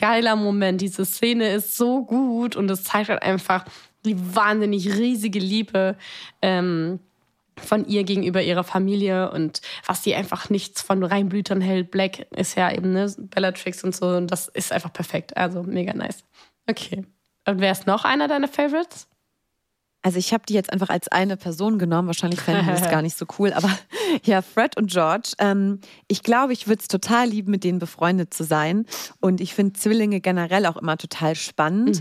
[0.00, 0.80] geiler Moment.
[0.80, 3.66] Diese Szene ist so gut und es zeigt halt einfach
[4.04, 5.96] die wahnsinnig riesige Liebe
[6.40, 7.00] ähm,
[7.56, 11.90] von ihr gegenüber ihrer Familie und was sie einfach nichts von Reinblütern hält.
[11.90, 15.36] Black ist ja eben ne, Bellatrix und so und das ist einfach perfekt.
[15.36, 16.24] Also mega nice.
[16.66, 17.04] Okay.
[17.46, 19.06] Und wer ist noch einer deiner Favorites?
[20.02, 22.08] Also ich habe die jetzt einfach als eine Person genommen.
[22.08, 23.52] Wahrscheinlich fänden die das gar nicht so cool.
[23.52, 23.70] Aber
[24.24, 25.32] ja, Fred und George.
[25.38, 28.86] Ähm, ich glaube, ich würde es total lieben, mit denen befreundet zu sein.
[29.20, 32.00] Und ich finde Zwillinge generell auch immer total spannend.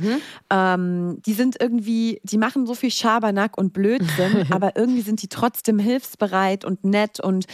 [0.49, 5.27] Ähm, die sind irgendwie, die machen so viel Schabernack und Blödsinn, aber irgendwie sind die
[5.27, 7.45] trotzdem hilfsbereit und nett und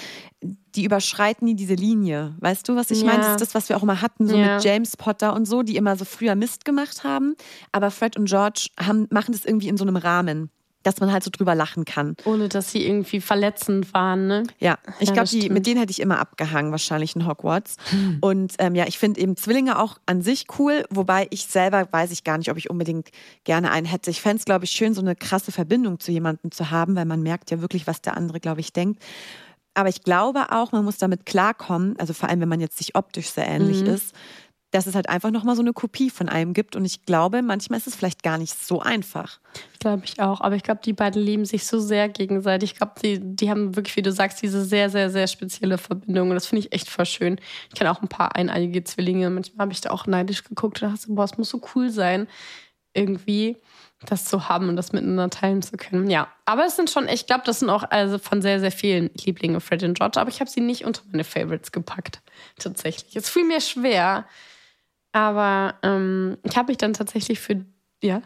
[0.75, 2.35] die überschreiten nie diese Linie.
[2.39, 3.05] Weißt du, was ich Ja.
[3.05, 3.23] meine?
[3.23, 4.55] Das ist das, was wir auch immer hatten, so Ja.
[4.55, 7.35] mit James Potter und so, die immer so früher Mist gemacht haben.
[7.71, 10.49] Aber Fred und George haben, machen das irgendwie in so einem Rahmen,
[10.83, 12.15] dass man halt so drüber lachen kann.
[12.25, 14.43] Ohne dass sie irgendwie verletzend waren, ne?
[14.59, 17.77] Ja, ich Ja, glaube, mit denen hätte ich immer abgehangen, wahrscheinlich in Hogwarts.
[18.21, 22.11] Und ähm, ja, ich finde eben Zwillinge auch an sich cool, wobei ich selber weiß
[22.11, 23.09] ich gar nicht, ob ich unbedingt
[23.45, 24.11] gerne einen hätte.
[24.11, 27.05] Ich fände es, glaube ich, schön, so eine krasse Verbindung zu jemandem zu haben, weil
[27.05, 29.01] man merkt ja wirklich, was der andere, glaube ich, denkt.
[29.75, 32.95] Aber ich glaube auch, man muss damit klarkommen, also vor allem, wenn man jetzt sich
[32.95, 33.87] optisch sehr ähnlich Mhm.
[33.87, 34.15] ist,
[34.71, 36.75] dass es halt einfach nochmal so eine Kopie von einem gibt.
[36.75, 39.39] Und ich glaube, manchmal ist es vielleicht gar nicht so einfach.
[39.79, 40.41] Glaube ich auch.
[40.41, 42.71] Aber ich glaube, die beiden lieben sich so sehr gegenseitig.
[42.73, 46.29] Ich glaube, die, die haben wirklich, wie du sagst, diese sehr, sehr, sehr spezielle Verbindung.
[46.29, 47.39] Und das finde ich echt voll schön.
[47.69, 49.29] Ich kenne auch ein paar eineiige Zwillinge.
[49.29, 52.27] Manchmal habe ich da auch neidisch geguckt und dachte, boah, es muss so cool sein,
[52.93, 53.55] irgendwie
[54.01, 56.09] das zu haben und das miteinander teilen zu können.
[56.09, 59.09] Ja, aber es sind schon, ich glaube, das sind auch also von sehr, sehr vielen
[59.23, 60.19] Lieblingen Fred und George.
[60.19, 62.21] Aber ich habe sie nicht unter meine Favorites gepackt.
[62.59, 63.15] Tatsächlich.
[63.15, 64.25] Es fiel mir schwer.
[65.11, 67.65] Aber ähm, ich habe mich dann tatsächlich für,
[68.03, 68.21] ja,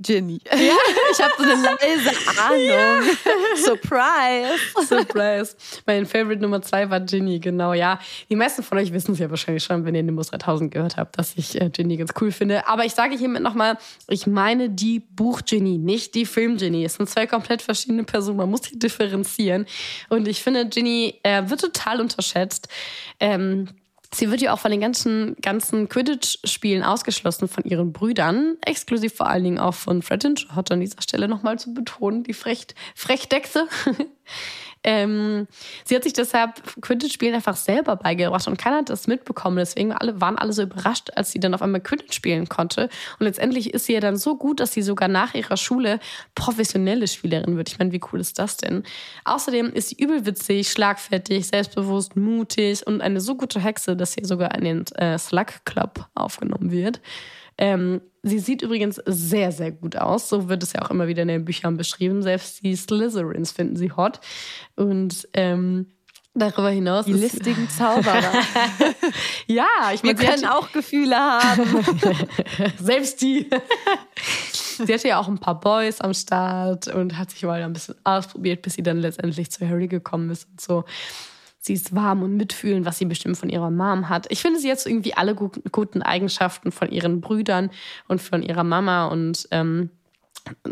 [0.00, 0.40] Ginny.
[0.44, 0.76] Ja.
[1.12, 3.16] Ich habe so eine leise Ahnung.
[3.56, 4.86] Surprise.
[4.86, 5.56] Surprise.
[5.84, 7.98] Mein Favorite Nummer zwei war Ginny, genau, ja.
[8.28, 11.18] Die meisten von euch wissen es ja wahrscheinlich schon, wenn ihr Nimbus 3000 gehört habt,
[11.18, 12.68] dass ich äh, Ginny ganz cool finde.
[12.68, 13.76] Aber ich sage hiermit nochmal,
[14.08, 16.84] ich meine die Buch-Ginny, nicht die Film-Ginny.
[16.84, 19.66] Es sind zwei komplett verschiedene Personen, man muss die differenzieren.
[20.10, 22.68] Und ich finde, Ginny äh, wird total unterschätzt.
[23.18, 23.66] Ähm,
[24.12, 29.28] Sie wird ja auch von den ganzen, ganzen Quidditch-Spielen ausgeschlossen von ihren Brüdern, exklusiv vor
[29.28, 33.68] allen Dingen auch von Fred George an dieser Stelle nochmal zu betonen, die Frech, Frechdechse.
[34.82, 35.46] ähm,
[35.84, 39.56] sie hat sich deshalb Quidditch-Spielen einfach selber beigebracht und keiner hat das mitbekommen.
[39.56, 42.88] Deswegen waren alle so überrascht, als sie dann auf einmal Quidditch spielen konnte.
[43.18, 46.00] Und letztendlich ist sie ja dann so gut, dass sie sogar nach ihrer Schule
[46.34, 47.68] professionelle Spielerin wird.
[47.68, 48.84] Ich meine, wie cool ist das denn?
[49.24, 54.54] Außerdem ist sie übelwitzig, schlagfertig, selbstbewusst, mutig und eine so gute Hexe, dass sie sogar
[54.54, 57.00] in den äh, Slug Club aufgenommen wird.
[57.62, 60.28] Ähm, sie sieht übrigens sehr, sehr gut aus.
[60.30, 62.22] So wird es ja auch immer wieder in den Büchern beschrieben.
[62.22, 64.18] Selbst die Slytherins finden sie hot.
[64.76, 65.86] Und ähm,
[66.34, 68.22] darüber hinaus Die ist listigen Zauberer.
[69.46, 71.64] ja, ich Wir meine, hat- können auch Gefühle haben.
[72.82, 73.50] Selbst die.
[74.78, 77.94] sie hatte ja auch ein paar Boys am Start und hat sich mal ein bisschen
[78.04, 80.84] ausprobiert, bis sie dann letztendlich zu Harry gekommen ist und so.
[81.60, 84.26] Sie ist warm und mitfühlen, was sie bestimmt von ihrer Mom hat.
[84.30, 87.70] Ich finde, sie hat irgendwie alle guten Eigenschaften von ihren Brüdern
[88.08, 89.90] und von ihrer Mama und ähm,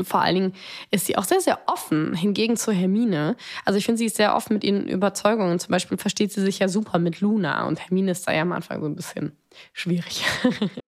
[0.03, 0.53] vor allen Dingen
[0.91, 3.37] ist sie auch sehr, sehr offen, hingegen zu Hermine.
[3.67, 5.59] Also ich finde, sie ist sehr offen mit ihren Überzeugungen.
[5.59, 8.53] Zum Beispiel versteht sie sich ja super mit Luna und Hermine ist da ja am
[8.53, 9.33] Anfang so ein bisschen
[9.75, 10.25] schwierig.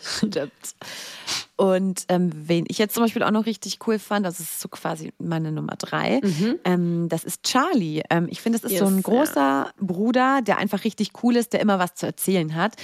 [0.00, 0.74] Stimmt.
[1.58, 4.68] Und ähm, wen ich jetzt zum Beispiel auch noch richtig cool fand, das ist so
[4.68, 6.54] quasi meine Nummer drei, mhm.
[6.64, 8.00] ähm, das ist Charlie.
[8.10, 9.34] Ähm, ich finde, das ist yes, so ein großer
[9.66, 9.70] ja.
[9.80, 12.76] Bruder, der einfach richtig cool ist, der immer was zu erzählen hat.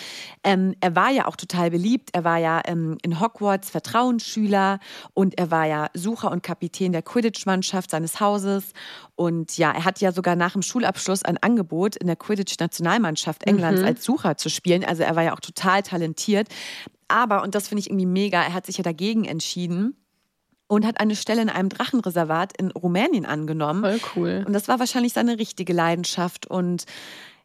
[0.42, 2.10] Ähm, er war ja auch total beliebt.
[2.14, 4.80] Er war ja ähm, in Hogwarts Vertrauensschüler
[5.14, 8.72] und er war ja Sucher und Kapitän der Quidditch-Mannschaft seines Hauses.
[9.14, 13.82] Und ja, er hat ja sogar nach dem Schulabschluss ein Angebot in der Quidditch-Nationalmannschaft Englands
[13.82, 13.86] mhm.
[13.86, 14.84] als Sucher zu spielen.
[14.84, 16.48] Also er war ja auch total talentiert.
[17.08, 19.96] Aber, und das finde ich irgendwie mega, er hat sich ja dagegen entschieden
[20.66, 23.82] und hat eine Stelle in einem Drachenreservat in Rumänien angenommen.
[23.82, 24.44] Voll cool.
[24.46, 26.46] Und das war wahrscheinlich seine richtige Leidenschaft.
[26.46, 26.84] Und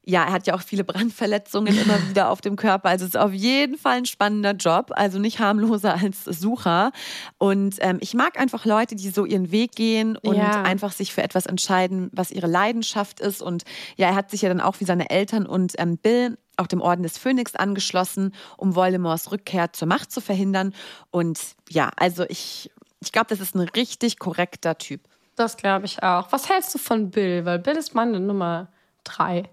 [0.06, 2.90] ja, er hat ja auch viele Brandverletzungen immer wieder auf dem Körper.
[2.90, 6.92] Also es ist auf jeden Fall ein spannender Job, also nicht harmloser als Sucher.
[7.38, 10.64] Und ähm, ich mag einfach Leute, die so ihren Weg gehen und ja.
[10.64, 13.42] einfach sich für etwas entscheiden, was ihre Leidenschaft ist.
[13.42, 13.64] Und
[13.98, 16.82] ja, er hat sich ja dann auch wie seine Eltern und ähm, Bill auch dem
[16.82, 20.74] Orden des Phönix angeschlossen, um Voldemorts Rückkehr zur Macht zu verhindern.
[21.10, 25.02] Und ja, also ich, ich glaube, das ist ein richtig korrekter Typ.
[25.36, 26.32] Das glaube ich auch.
[26.32, 27.46] Was hältst du von Bill?
[27.46, 28.68] Weil Bill ist meine Nummer
[29.06, 29.50] drei.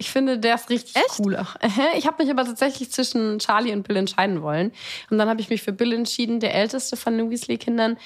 [0.00, 1.20] Ich finde, der ist richtig Echt?
[1.20, 1.38] cool.
[1.98, 4.72] Ich habe mich aber tatsächlich zwischen Charlie und Bill entscheiden wollen.
[5.10, 7.98] Und dann habe ich mich für Bill entschieden, der älteste von den Weasley-Kindern,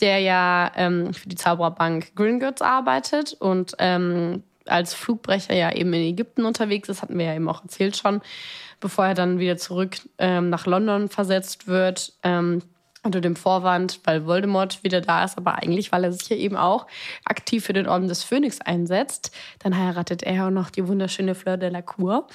[0.00, 6.02] der ja ähm, für die Zaubererbank Gringotts arbeitet und ähm, als Flugbrecher ja eben in
[6.02, 8.22] Ägypten unterwegs ist, hatten wir ja eben auch erzählt schon,
[8.78, 12.12] bevor er dann wieder zurück ähm, nach London versetzt wird.
[12.22, 12.62] Ähm,
[13.02, 16.56] unter dem Vorwand, weil Voldemort wieder da ist, aber eigentlich, weil er sich ja eben
[16.56, 16.86] auch
[17.24, 19.32] aktiv für den Orden des Phönix einsetzt.
[19.58, 22.26] Dann heiratet er auch noch die wunderschöne Fleur de la Cour.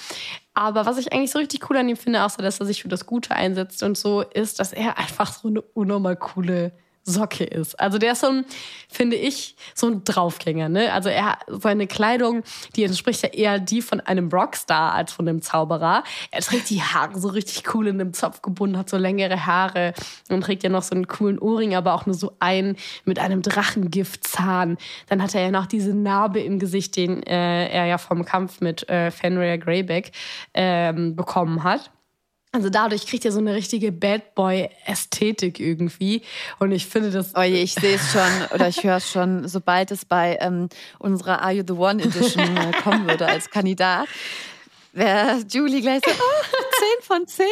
[0.53, 2.89] Aber was ich eigentlich so richtig cool an ihm finde, außer dass er sich für
[2.89, 6.73] das Gute einsetzt und so, ist, dass er einfach so eine unnormal coole
[7.07, 7.79] Socke ist.
[7.79, 8.45] Also der ist so ein,
[8.89, 10.69] finde ich, so ein Draufgänger.
[10.69, 10.91] Ne?
[10.93, 12.43] Also er seine Kleidung,
[12.75, 16.03] die entspricht ja eher die von einem Rockstar als von einem Zauberer.
[16.31, 19.93] Er trägt die Haare so richtig cool in einem Zopf gebunden, hat so längere Haare
[20.29, 23.41] und trägt ja noch so einen coolen Ohrring, aber auch nur so einen mit einem
[23.41, 24.77] Drachengiftzahn.
[25.07, 28.61] Dann hat er ja noch diese Narbe im Gesicht, den äh, er ja vom Kampf
[28.61, 30.11] mit äh, Fenrir Greyback
[30.53, 31.91] ähm, bekommen hat.
[32.53, 36.21] Also dadurch kriegt er so eine richtige Bad Boy-Ästhetik irgendwie.
[36.59, 37.33] Und ich finde das.
[37.35, 40.69] Oh je, ich sehe es schon oder ich höre es schon, sobald es bei ähm,
[40.97, 44.07] unserer Are You the One Edition äh, kommen würde als Kandidat,
[44.97, 46.57] wäre Julie gleich so, oh,
[46.99, 47.45] 10 von 10.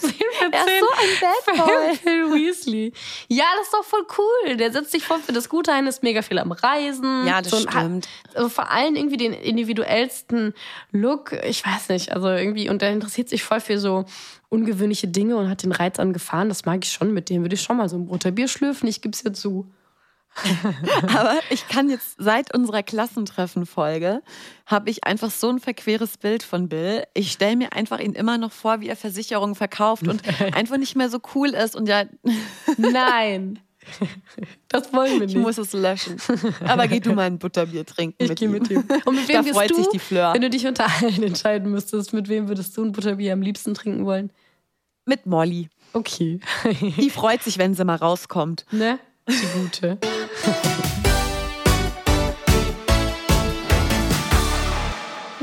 [0.00, 0.52] 10 von 10.
[0.52, 1.96] Er ist so ein Bad Boy.
[1.96, 2.92] Phil Weasley.
[3.28, 4.56] Ja, das ist doch voll cool.
[4.56, 7.26] Der setzt sich voll für das Gute ein, ist mega viel am Reisen.
[7.26, 8.08] Ja, das so stimmt.
[8.08, 10.54] Hat, also vor allem irgendwie den individuellsten
[10.92, 11.32] Look.
[11.44, 14.04] Ich weiß nicht, also irgendwie, und der interessiert sich voll für so
[14.48, 16.48] ungewöhnliche Dinge und hat den Reiz an Gefahren.
[16.48, 17.12] Das mag ich schon.
[17.12, 18.88] Mit dem würde ich schon mal so ein Butterbier schlürfen.
[18.88, 19.70] Ich gebe es dir zu.
[21.02, 24.22] Aber ich kann jetzt seit unserer Klassentreffen-Folge
[24.66, 27.04] habe ich einfach so ein verqueres Bild von Bill.
[27.14, 30.22] Ich stelle mir einfach ihn immer noch vor, wie er Versicherungen verkauft und
[30.54, 32.04] einfach nicht mehr so cool ist und ja.
[32.76, 33.58] Nein.
[34.68, 35.36] Das wollen wir nicht.
[35.36, 36.16] Ich muss es löschen.
[36.66, 38.22] Aber geh du mal ein Butterbier trinken.
[38.22, 38.84] Ich gehe mit ihm.
[39.04, 40.34] Und mit wem da freut du, sich die Fleur.
[40.34, 43.74] Wenn du dich unter allen entscheiden müsstest, mit wem würdest du ein Butterbier am liebsten
[43.74, 44.30] trinken wollen?
[45.06, 45.70] Mit Molly.
[45.92, 46.40] Okay.
[46.98, 48.64] Die freut sich, wenn sie mal rauskommt.
[48.70, 48.98] Ne?
[49.30, 49.98] Die gute.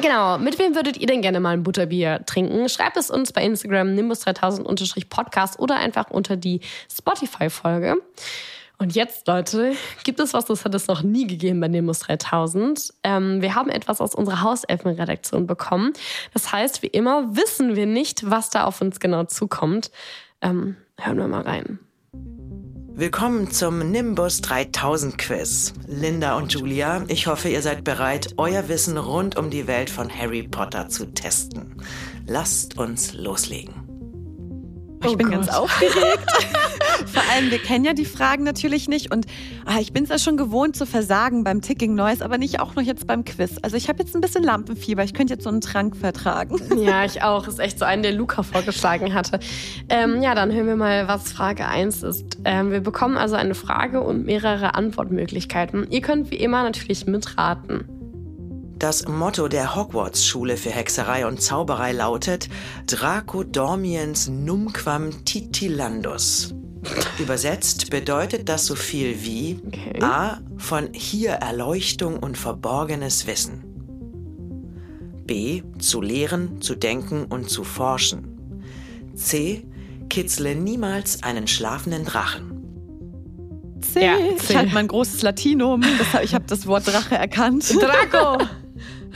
[0.02, 2.68] Genau, mit wem würdet ihr denn gerne mal ein Butterbier trinken?
[2.70, 6.60] Schreibt es uns bei Instagram nimbus3000-podcast oder einfach unter die
[6.92, 7.96] Spotify-Folge.
[8.78, 9.74] Und jetzt, Leute,
[10.04, 12.94] gibt es was, das hat es noch nie gegeben bei Nimbus 3000.
[13.04, 15.94] Ähm, wir haben etwas aus unserer Hauselfenredaktion bekommen.
[16.34, 19.92] Das heißt, wie immer wissen wir nicht, was da auf uns genau zukommt.
[20.42, 21.80] Ähm, hören wir mal rein.
[23.00, 25.72] Willkommen zum Nimbus 3000 Quiz.
[25.86, 30.10] Linda und Julia, ich hoffe, ihr seid bereit, euer Wissen rund um die Welt von
[30.10, 31.76] Harry Potter zu testen.
[32.26, 33.87] Lasst uns loslegen.
[35.08, 35.36] Ich Oh bin Gott.
[35.36, 36.20] ganz aufgeregt.
[37.06, 39.26] Vor allem, wir kennen ja die Fragen natürlich nicht und
[39.66, 42.76] ah, ich bin es ja schon gewohnt zu versagen beim Ticking Noise, aber nicht auch
[42.76, 43.58] noch jetzt beim Quiz.
[43.62, 45.04] Also ich habe jetzt ein bisschen Lampenfieber.
[45.04, 46.58] Ich könnte jetzt so einen Trank vertragen.
[46.78, 47.48] Ja, ich auch.
[47.48, 49.40] Ist echt so einen, der Luca vorgeschlagen hatte.
[49.90, 52.38] Ähm, ja, dann hören wir mal, was Frage 1 ist.
[52.46, 55.88] Ähm, wir bekommen also eine Frage und mehrere Antwortmöglichkeiten.
[55.90, 57.86] Ihr könnt wie immer natürlich mitraten.
[58.80, 62.48] Das Motto der Hogwarts-Schule für Hexerei und Zauberei lautet
[62.86, 66.54] Draco dormiens numquam titilandus.
[67.18, 70.00] Übersetzt bedeutet das so viel wie Okay.
[70.04, 70.38] A.
[70.58, 73.64] Von hier Erleuchtung und verborgenes Wissen.
[75.26, 75.64] B.
[75.80, 78.64] Zu lehren, zu denken und zu forschen.
[79.16, 79.66] C.
[80.10, 82.54] Kitzle niemals einen schlafenden Drachen.
[83.82, 84.06] C.
[84.06, 84.56] Ja, Ich C.
[84.58, 85.82] halte mein großes Latinum.
[85.98, 87.74] Das, hab- ich habe das Wort Drache erkannt.
[87.82, 88.44] Draco!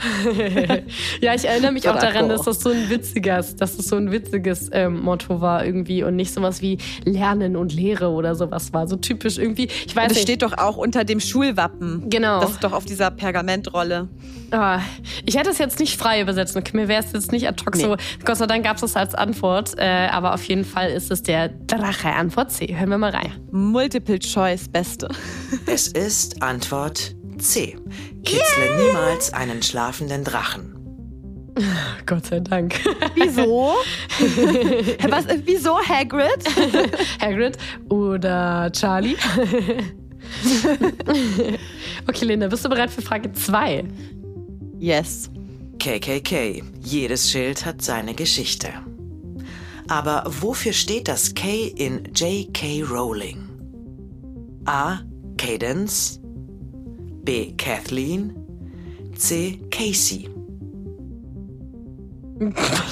[1.20, 4.10] ja, ich erinnere mich auch daran, dass das so ein witziges, dass das so ein
[4.10, 8.86] witziges ähm, Motto war irgendwie und nicht sowas wie Lernen und Lehre oder sowas war.
[8.88, 9.68] So typisch irgendwie.
[9.86, 10.22] Ich weiß Das nicht.
[10.22, 12.08] steht doch auch unter dem Schulwappen.
[12.10, 12.40] Genau.
[12.40, 14.08] Das ist doch auf dieser Pergamentrolle.
[14.50, 14.80] Ah,
[15.24, 16.82] ich hätte es jetzt nicht frei übersetzen können.
[16.82, 17.96] Mir wäre es jetzt nicht ad hoc so.
[18.24, 19.72] Gott sei Dank gab es das als Antwort.
[19.78, 22.10] Äh, aber auf jeden Fall ist es der Drache.
[22.12, 22.66] Antwort C.
[22.76, 23.32] Hören wir mal rein.
[23.50, 25.08] Multiple Choice, beste.
[25.66, 27.76] Es ist Antwort C.
[28.24, 30.76] Kitzle niemals einen schlafenden Drachen.
[32.06, 32.80] Gott sei Dank.
[33.14, 33.74] Wieso?
[35.10, 36.44] Was, äh, wieso Hagrid?
[37.20, 39.16] Hagrid oder Charlie?
[42.06, 43.84] okay, Linda, bist du bereit für Frage 2?
[44.78, 45.28] Yes.
[45.80, 46.62] KKK.
[46.80, 48.68] Jedes Schild hat seine Geschichte.
[49.88, 52.84] Aber wofür steht das K in J.K.
[52.84, 53.48] Rowling?
[54.64, 55.00] A.
[55.36, 56.21] Cadence.
[57.24, 57.52] B.
[57.56, 58.34] Kathleen.
[59.16, 59.60] C.
[59.70, 60.28] Casey.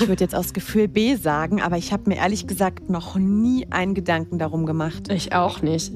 [0.00, 3.66] Ich würde jetzt aus Gefühl B sagen, aber ich habe mir ehrlich gesagt noch nie
[3.70, 5.10] einen Gedanken darum gemacht.
[5.12, 5.92] Ich auch nicht.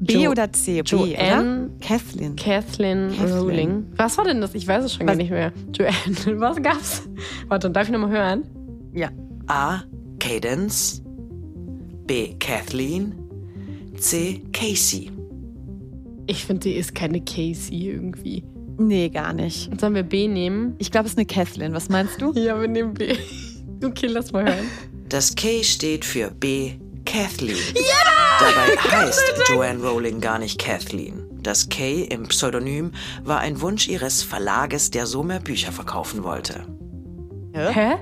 [0.00, 0.82] B Jo- oder C?
[0.82, 1.70] B, Joanne- oder?
[1.80, 2.34] Kathleen.
[2.36, 3.32] Kathleen, Kathleen.
[3.38, 3.86] Rowling.
[3.96, 4.54] Was war denn das?
[4.56, 5.52] Ich weiß es schon gar Was- nicht mehr.
[5.72, 5.94] Joanne,
[6.40, 7.08] was gab's?
[7.48, 8.42] Warte, darf ich nochmal hören?
[8.92, 9.10] Ja.
[9.46, 9.82] A.
[10.18, 11.02] Cadence.
[12.06, 12.34] B.
[12.40, 13.14] Kathleen.
[13.96, 14.42] C.
[14.52, 15.10] Casey.
[16.26, 18.44] Ich finde, die ist keine Casey irgendwie.
[18.78, 19.70] Nee, gar nicht.
[19.80, 20.74] Sollen wir B nehmen?
[20.78, 21.72] Ich glaube, es ist eine Kathleen.
[21.74, 22.32] Was meinst du?
[22.36, 23.14] Ja, wir nehmen B.
[23.84, 24.66] Okay, lass mal hören.
[25.08, 26.72] Das K steht für B.
[27.04, 27.56] Kathleen.
[28.40, 31.22] Dabei heißt Joanne Rowling gar nicht Kathleen.
[31.42, 36.66] Das K im Pseudonym war ein Wunsch ihres Verlages, der so mehr Bücher verkaufen wollte.
[37.52, 37.96] Hä?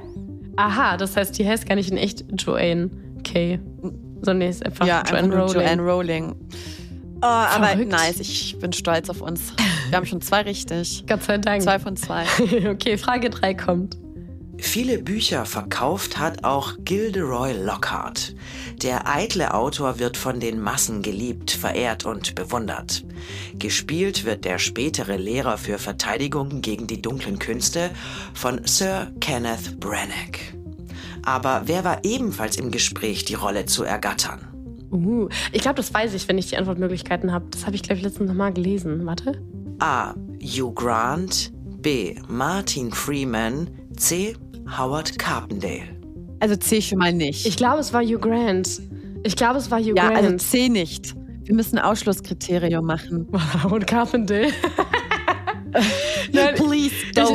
[0.56, 2.90] Aha, das heißt, die heißt gar nicht in echt Joanne
[3.24, 3.58] K.
[4.22, 5.54] Sondern die ist einfach ja, Joanne Rowling.
[5.54, 6.34] Joanne Rowling.
[7.22, 7.92] Oh, aber Verrückt.
[7.92, 8.18] nice.
[8.18, 9.52] Ich bin stolz auf uns.
[9.88, 11.04] Wir haben schon zwei richtig.
[11.08, 11.62] Gott sei Dank.
[11.62, 12.24] Zwei von zwei.
[12.68, 13.96] okay, Frage 3 kommt.
[14.58, 18.34] Viele Bücher verkauft hat auch Gilderoy Lockhart.
[18.82, 23.04] Der eitle Autor wird von den Massen geliebt, verehrt und bewundert.
[23.58, 27.90] Gespielt wird der spätere Lehrer für Verteidigung gegen die dunklen Künste
[28.34, 30.38] von Sir Kenneth Branagh.
[31.24, 34.51] Aber wer war ebenfalls im Gespräch, die Rolle zu ergattern?
[34.92, 37.46] Uh, ich glaube, das weiß ich, wenn ich die Antwortmöglichkeiten habe.
[37.50, 39.06] Das habe ich, glaube ich, letztens nochmal gelesen.
[39.06, 39.40] Warte.
[39.78, 40.14] A.
[40.42, 42.16] Hugh Grant, B.
[42.28, 44.36] Martin Freeman, C.
[44.78, 45.88] Howard Carpendale.
[46.40, 47.46] Also C schon mal nicht.
[47.46, 48.82] Ich glaube, es war Hugh Grant.
[49.24, 50.42] Ich glaube, es war Hugh ja, also Grant.
[50.42, 51.14] C nicht.
[51.44, 53.26] Wir müssen Ausschlusskriterium machen.
[53.70, 54.52] und Carpendale.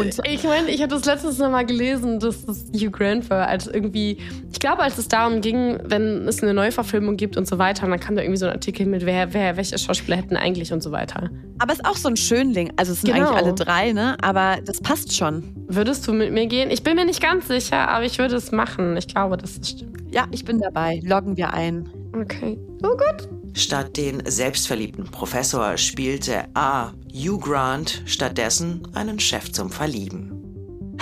[0.01, 0.27] Please don't.
[0.29, 3.47] Ich, meine, ich habe das letztens nochmal gelesen, dass das Hugh Grant war.
[3.47, 4.17] Als irgendwie,
[4.51, 7.91] ich glaube, als es darum ging, wenn es eine Neuverfilmung gibt und so weiter, und
[7.91, 10.81] dann kam da irgendwie so ein Artikel mit, wer, wer, welche Schauspieler hätten eigentlich und
[10.83, 11.29] so weiter.
[11.59, 12.71] Aber es ist auch so ein Schönling.
[12.77, 13.29] Also es sind Genau.
[13.31, 14.15] eigentlich alle drei, ne?
[14.21, 15.43] Aber das passt schon.
[15.67, 16.69] Würdest du mit mir gehen?
[16.71, 18.95] Ich bin mir nicht ganz sicher, aber ich würde es machen.
[18.97, 19.97] Ich glaube, dass es stimmt.
[20.13, 21.01] Ja, ich bin dabei.
[21.03, 21.89] Loggen wir ein.
[22.15, 22.57] Okay.
[22.83, 23.27] Oh gut.
[23.57, 26.91] Statt den selbstverliebten Professor spielte A.
[27.11, 30.95] Hugh Grant stattdessen einen Chef zum Verlieben.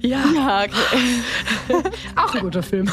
[0.00, 1.82] Ja, Ja, okay.
[2.16, 2.88] auch ein guter Film.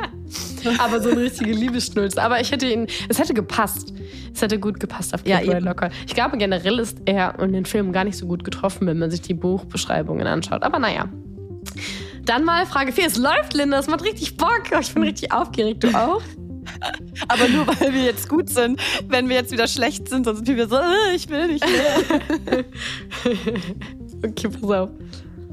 [0.78, 2.22] aber so eine richtige Liebesschnulze.
[2.22, 3.92] Aber ich hätte ihn, es hätte gepasst.
[4.34, 5.66] Es hätte gut gepasst auf Ja, Gabriel eben.
[5.66, 5.90] Locker.
[6.06, 9.10] Ich glaube, generell ist er in den Filmen gar nicht so gut getroffen, wenn man
[9.10, 10.62] sich die Buchbeschreibungen anschaut.
[10.62, 11.10] Aber naja.
[12.24, 13.06] Dann mal Frage 4.
[13.06, 13.78] Es läuft, Linda.
[13.78, 14.62] Es macht richtig Bock.
[14.80, 15.84] Ich bin richtig aufgeregt.
[15.84, 16.22] Du auch?
[17.28, 18.80] Aber nur weil wir jetzt gut sind.
[19.08, 22.64] Wenn wir jetzt wieder schlecht sind, dann sind wir so, äh, ich will nicht mehr.
[24.24, 24.88] Okay, pass auf.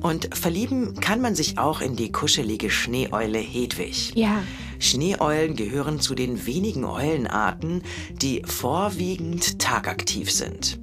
[0.02, 4.14] Und verlieben kann man sich auch in die kuschelige Schneeeule Hedwig.
[4.16, 4.44] Ja.
[4.80, 7.84] Schneeeulen gehören zu den wenigen Eulenarten,
[8.22, 10.80] die vorwiegend tagaktiv sind.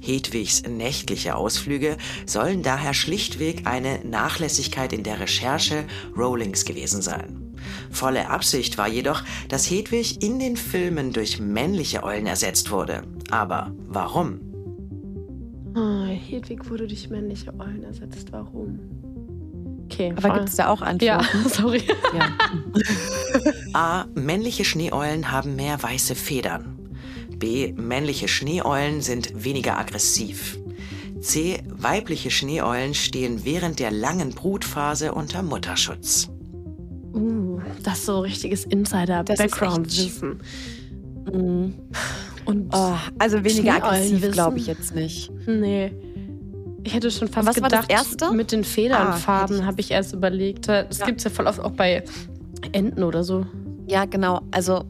[0.00, 1.96] Hedwigs nächtliche Ausflüge
[2.26, 5.84] sollen daher schlichtweg eine Nachlässigkeit in der Recherche
[6.16, 7.41] Rowlings gewesen sein.
[7.92, 13.02] Volle Absicht war jedoch, dass Hedwig in den Filmen durch männliche Eulen ersetzt wurde.
[13.30, 14.40] Aber warum?
[15.76, 18.32] Oh, Hedwig wurde durch männliche Eulen ersetzt.
[18.32, 18.80] Warum?
[19.84, 20.14] Okay.
[20.16, 21.04] Aber gibt es da auch Antworten?
[21.04, 21.82] Ja, sorry.
[22.14, 22.28] Ja.
[23.74, 24.04] A.
[24.14, 26.78] Männliche Schneeeulen haben mehr weiße Federn.
[27.36, 27.72] B.
[27.72, 30.58] Männliche Schneeeulen sind weniger aggressiv.
[31.20, 31.62] C.
[31.68, 36.31] Weibliche Schneeeulen stehen während der langen Brutphase unter Mutterschutz.
[37.14, 40.40] Uh, das ist so richtiges Insider-Background-Wissen.
[41.32, 41.74] Mhm.
[42.44, 45.30] Und Oh, also weniger aggressiv, glaube ich jetzt nicht.
[45.46, 45.92] nee.
[46.84, 48.32] Ich hätte schon fast Was war das gedacht, Erste?
[48.32, 50.66] mit den Ah, Federnfarben ich- habe ich erst überlegt.
[50.68, 51.06] Das Ja.
[51.06, 52.02] gibt es ja voll oft auch bei
[52.72, 53.46] Enten oder so.
[53.86, 54.40] Ja, genau.
[54.50, 54.82] Also,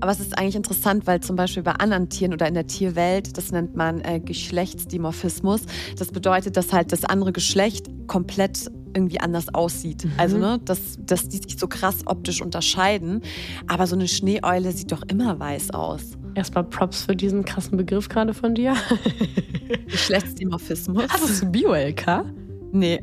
[0.00, 3.38] aber es ist eigentlich interessant, weil zum Beispiel bei anderen Tieren oder in der Tierwelt,
[3.38, 5.62] das nennt man äh, Geschlechtsdimorphismus.
[5.98, 10.06] Das bedeutet, dass halt das andere Geschlecht komplett irgendwie anders aussieht.
[10.16, 13.22] Also, ne, dass, dass die sich so krass optisch unterscheiden.
[13.66, 16.02] Aber so eine Schneeeule sieht doch immer weiß aus.
[16.34, 18.74] Erstmal Props für diesen krassen Begriff gerade von dir.
[19.86, 21.04] Geschlechtsdimorphismus?
[21.08, 22.24] Hast du Bio-LK?
[22.72, 23.02] Nee.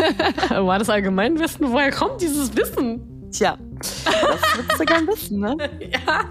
[0.50, 1.70] War das Allgemeinwissen?
[1.70, 3.00] Woher kommt dieses Wissen?
[3.30, 5.56] Tja, das würdest du gern wissen, ne?
[5.80, 6.24] Ja.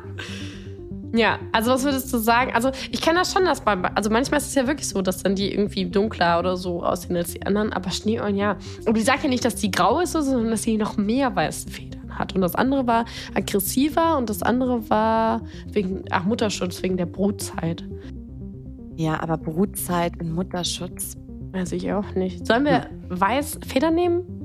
[1.13, 2.51] Ja, also was würdest du sagen?
[2.53, 5.23] Also ich kenne das schon, dass bei, also manchmal ist es ja wirklich so, dass
[5.23, 8.57] dann die irgendwie dunkler oder so aussehen als die anderen, aber Schneeeulen ja.
[8.85, 11.69] Und ich sage ja nicht, dass die grau ist, sondern dass sie noch mehr weiße
[11.69, 12.35] Federn hat.
[12.35, 17.83] Und das andere war aggressiver und das andere war wegen, ach Mutterschutz, wegen der Brutzeit.
[18.95, 21.15] Ja, aber Brutzeit und Mutterschutz.
[21.51, 22.45] Weiß ich auch nicht.
[22.45, 24.36] Sollen wir weiß Federn nehmen?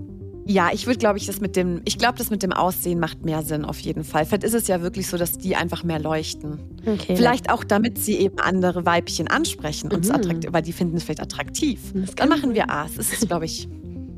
[0.44, 3.24] Ja, ich würde, glaube ich, das mit dem, ich glaube, das mit dem Aussehen macht
[3.24, 4.26] mehr Sinn auf jeden Fall.
[4.26, 6.58] Vielleicht ist es ja wirklich so, dass die einfach mehr leuchten.
[6.84, 7.14] Okay.
[7.16, 10.16] Vielleicht auch, damit sie eben andere Weibchen ansprechen und es Mhm.
[10.16, 11.80] attraktiv, weil die finden es vielleicht attraktiv.
[11.94, 12.86] Das Dann kann machen wir A.
[12.96, 13.68] Das ist, glaube ich.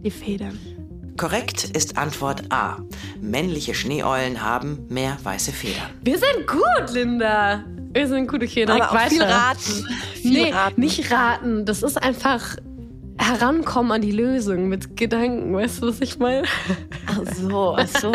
[0.02, 0.58] die Federn.
[1.16, 2.78] Korrekt ist Antwort A.
[3.20, 5.90] Männliche Schneeeulen haben mehr weiße Federn.
[6.02, 7.64] Wir sind gut, Linda.
[7.92, 9.10] Wir sind gut, okay, direkt Aber auch weiter.
[9.10, 9.86] viel raten.
[10.14, 10.80] Viel nee, raten.
[10.80, 11.64] nicht raten.
[11.64, 12.56] Das ist einfach
[13.18, 15.54] herankommen an die Lösung mit Gedanken.
[15.54, 16.44] Weißt du, was ich meine?
[17.06, 18.12] Ach so, ach so.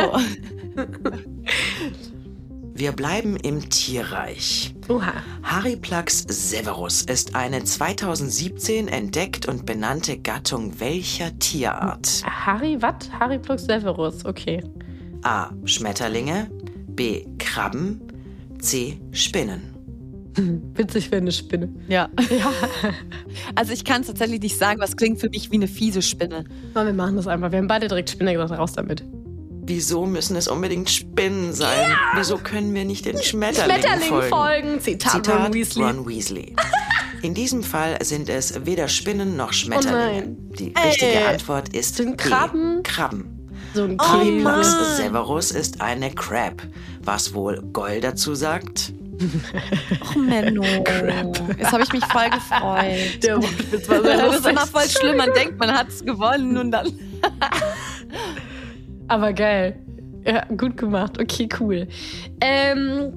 [2.74, 4.74] Wir bleiben im Tierreich.
[4.88, 5.12] Oha.
[5.43, 12.24] Hariplax severus ist eine 2017 entdeckt und benannte Gattung welcher Tierart?
[12.24, 13.12] Harry, was?
[13.20, 14.64] Harry Plux Severus, okay.
[15.24, 15.50] A.
[15.66, 16.50] Schmetterlinge,
[16.88, 17.26] B.
[17.38, 18.00] Krabben,
[18.60, 18.97] C.
[19.12, 19.78] Spinnen.
[20.75, 21.69] Witzig wäre eine Spinne.
[21.87, 22.09] Ja.
[23.55, 26.45] Also ich kann es tatsächlich nicht sagen, was klingt für mich wie eine fiese Spinne.
[26.73, 27.51] Aber wir machen das einfach.
[27.51, 29.03] Wir haben beide direkt Spinne gesagt, raus damit.
[29.65, 31.91] Wieso müssen es unbedingt Spinnen sein?
[32.15, 34.29] Wieso können wir nicht den Schmetterlingen Schmetterling folgen?
[34.29, 34.81] folgen.
[34.81, 35.83] Zitat, Zitat Ron Weasley.
[35.83, 36.55] Ron Weasley.
[37.21, 40.21] In diesem Fall sind es weder Spinnen noch Schmetterlinge.
[40.21, 40.37] nein.
[40.57, 42.17] Die richtige Antwort ist Sind.
[42.17, 42.81] Krabben?
[42.83, 43.47] Krabben.
[43.73, 44.95] So ein Hariplax Käse.
[44.95, 46.63] severus ist eine Crab.
[47.03, 48.93] Was wohl Goll dazu sagt?
[50.01, 50.63] Och, Menno.
[51.57, 53.24] Jetzt habe ich mich voll gefreut.
[53.24, 55.17] Der Wortwitz war sehr Das ist immer voll schlimm.
[55.17, 56.91] Man denkt, man hat es gewonnen und dann.
[59.07, 59.76] Aber geil.
[60.26, 61.20] Ja, gut gemacht.
[61.20, 61.88] Okay, cool.
[62.41, 63.13] Ähm,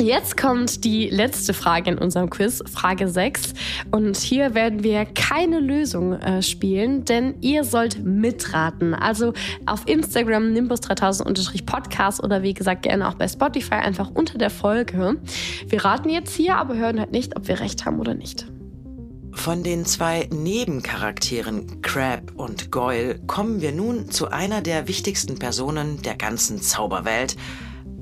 [0.00, 3.54] jetzt kommt die letzte Frage in unserem Quiz, Frage 6.
[3.90, 8.94] Und hier werden wir keine Lösung äh, spielen, denn ihr sollt mitraten.
[8.94, 9.32] Also
[9.66, 15.16] auf Instagram nimbus3000-podcast oder wie gesagt gerne auch bei Spotify einfach unter der Folge.
[15.68, 18.46] Wir raten jetzt hier, aber hören halt nicht, ob wir recht haben oder nicht.
[19.34, 26.00] Von den zwei Nebencharakteren Crab und Goyle kommen wir nun zu einer der wichtigsten Personen
[26.00, 27.36] der ganzen Zauberwelt,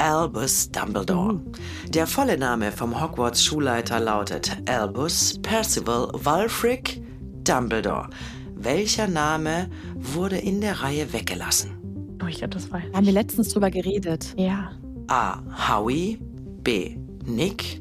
[0.03, 1.41] Albus Dumbledore.
[1.91, 7.01] Der volle Name vom Hogwarts-Schulleiter lautet Albus Percival Wulfric
[7.45, 8.11] Dumbledore.
[8.57, 11.71] Welcher Name wurde in der Reihe weggelassen?
[12.21, 12.83] Oh, ich glaube, das war.
[12.93, 14.35] Haben wir letztens drüber geredet.
[14.37, 14.73] Ja.
[15.07, 15.39] A.
[15.69, 16.19] Howie,
[16.65, 16.97] B.
[17.25, 17.81] Nick,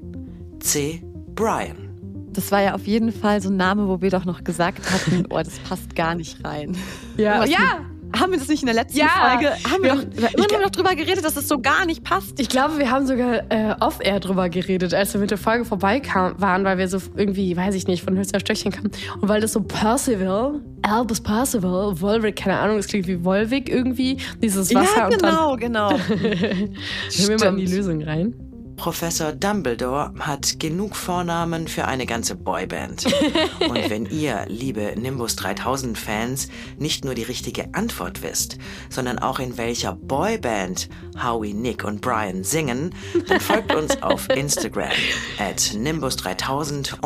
[0.59, 1.01] C.
[1.34, 1.89] Brian.
[2.34, 5.26] Das war ja auf jeden Fall so ein Name, wo wir doch noch gesagt hatten,
[5.32, 6.78] oh, das passt gar nicht rein.
[7.17, 7.43] Ja.
[7.45, 7.80] Ja.
[8.20, 9.07] Haben wir das nicht in der letzten Ja.
[9.07, 9.49] Folge?
[9.70, 12.39] Haben wir, Wir- doch, immer noch drüber geredet, dass es so gar nicht passt.
[12.39, 16.34] Ich glaube, wir haben sogar äh, off-air drüber geredet, als wir mit der Folge vorbeikam,
[16.39, 18.91] waren, weil wir so irgendwie, weiß ich nicht, von höchster Stöckchen kamen.
[19.22, 24.18] Und weil das so Percival, Albus Percival, Volvic, keine Ahnung, das klingt wie Volvic irgendwie,
[24.41, 25.91] dieses Wasser ja, und dann genau, genau.
[26.09, 26.76] hören
[27.18, 27.66] wir mal in die.
[27.68, 28.34] Lösung rein.
[28.82, 33.05] Professor Dumbledore hat genug Vornamen für eine ganze Boyband.
[33.69, 36.47] Und wenn ihr, liebe Nimbus 3000 Fans,
[36.79, 38.57] nicht nur die richtige Antwort wisst,
[38.89, 40.89] sondern auch in welcher Boyband
[41.23, 42.95] Howie, Nick und Brian singen,
[43.27, 44.89] dann folgt uns auf Instagram
[45.38, 46.97] at Nimbus 3000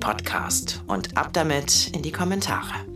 [0.00, 2.95] Podcast und ab damit in die Kommentare.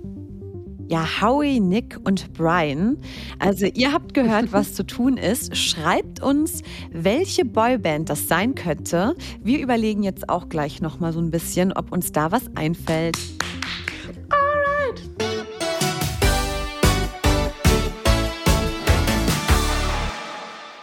[0.91, 2.97] Ja, Howie, Nick und Brian.
[3.39, 5.57] Also ihr habt gehört, was zu tun ist.
[5.57, 9.15] Schreibt uns, welche Boyband das sein könnte.
[9.41, 13.17] Wir überlegen jetzt auch gleich noch mal so ein bisschen, ob uns da was einfällt.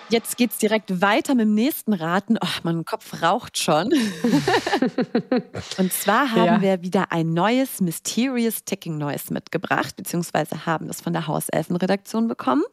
[0.10, 2.38] Jetzt geht's direkt weiter mit dem nächsten Raten.
[2.42, 3.92] Oh, mein Kopf raucht schon.
[5.78, 6.62] Und zwar haben Ja.
[6.62, 12.64] wir wieder ein neues Mysterious Ticking Noise mitgebracht, beziehungsweise haben das von der Hauselfenredaktion bekommen.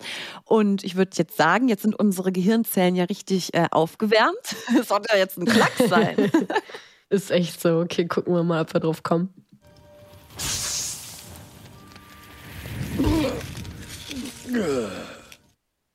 [0.44, 4.36] Und ich würde jetzt sagen, jetzt sind unsere Gehirnzellen ja richtig äh, aufgewärmt.
[4.76, 6.16] Das sollte ja jetzt ein Klack sein.
[7.08, 7.80] Ist echt so.
[7.80, 9.32] Okay, gucken wir mal, ob wir drauf kommen.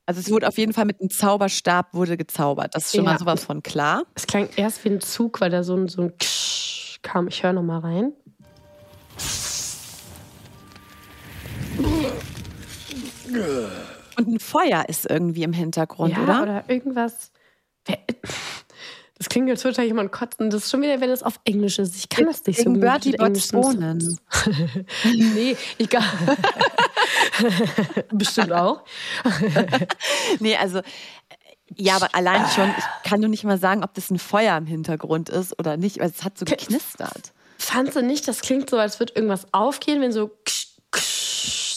[0.09, 2.73] Also es wurde auf jeden Fall mit einem Zauberstab wurde gezaubert.
[2.73, 3.11] Das ist schon Ja.
[3.11, 4.01] mal sowas von klar.
[4.15, 7.27] Es klang erst wie ein Zug, weil da so ein, so ein Ksch kam.
[7.27, 8.13] Ich höre noch mal rein.
[14.17, 16.41] Und ein Feuer ist irgendwie im Hintergrund, ja, oder?
[16.41, 17.31] oder irgendwas.
[19.19, 20.49] Das klingt, als würde da jemand kotzen.
[20.49, 21.93] Das ist schon wieder, wenn es auf Englisch ist.
[21.95, 22.79] Ich kann das nicht so gut.
[22.79, 23.99] Bertie Botsbonen.
[23.99, 24.21] Sounds.
[25.03, 26.03] nee, ich kann.
[28.11, 28.83] Bestimmt auch.
[30.39, 30.81] Nee, also
[31.75, 34.65] ja, aber allein schon, ich kann nur nicht mal sagen, ob das ein Feuer im
[34.65, 37.33] Hintergrund ist oder nicht, weil es hat so geknistert.
[37.57, 40.68] Fandst du nicht, das klingt so, als würde irgendwas aufgehen, wenn so ksch,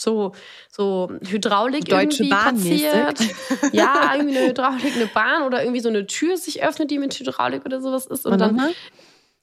[0.02, 0.32] so,
[0.70, 3.20] so Hydraulik Deutsche irgendwie Bahn passiert?
[3.72, 7.14] Ja, irgendwie eine Hydraulik, eine Bahn oder irgendwie so eine Tür sich öffnet, die mit
[7.18, 8.26] Hydraulik oder sowas ist.
[8.26, 8.72] Und Und dann nochmal?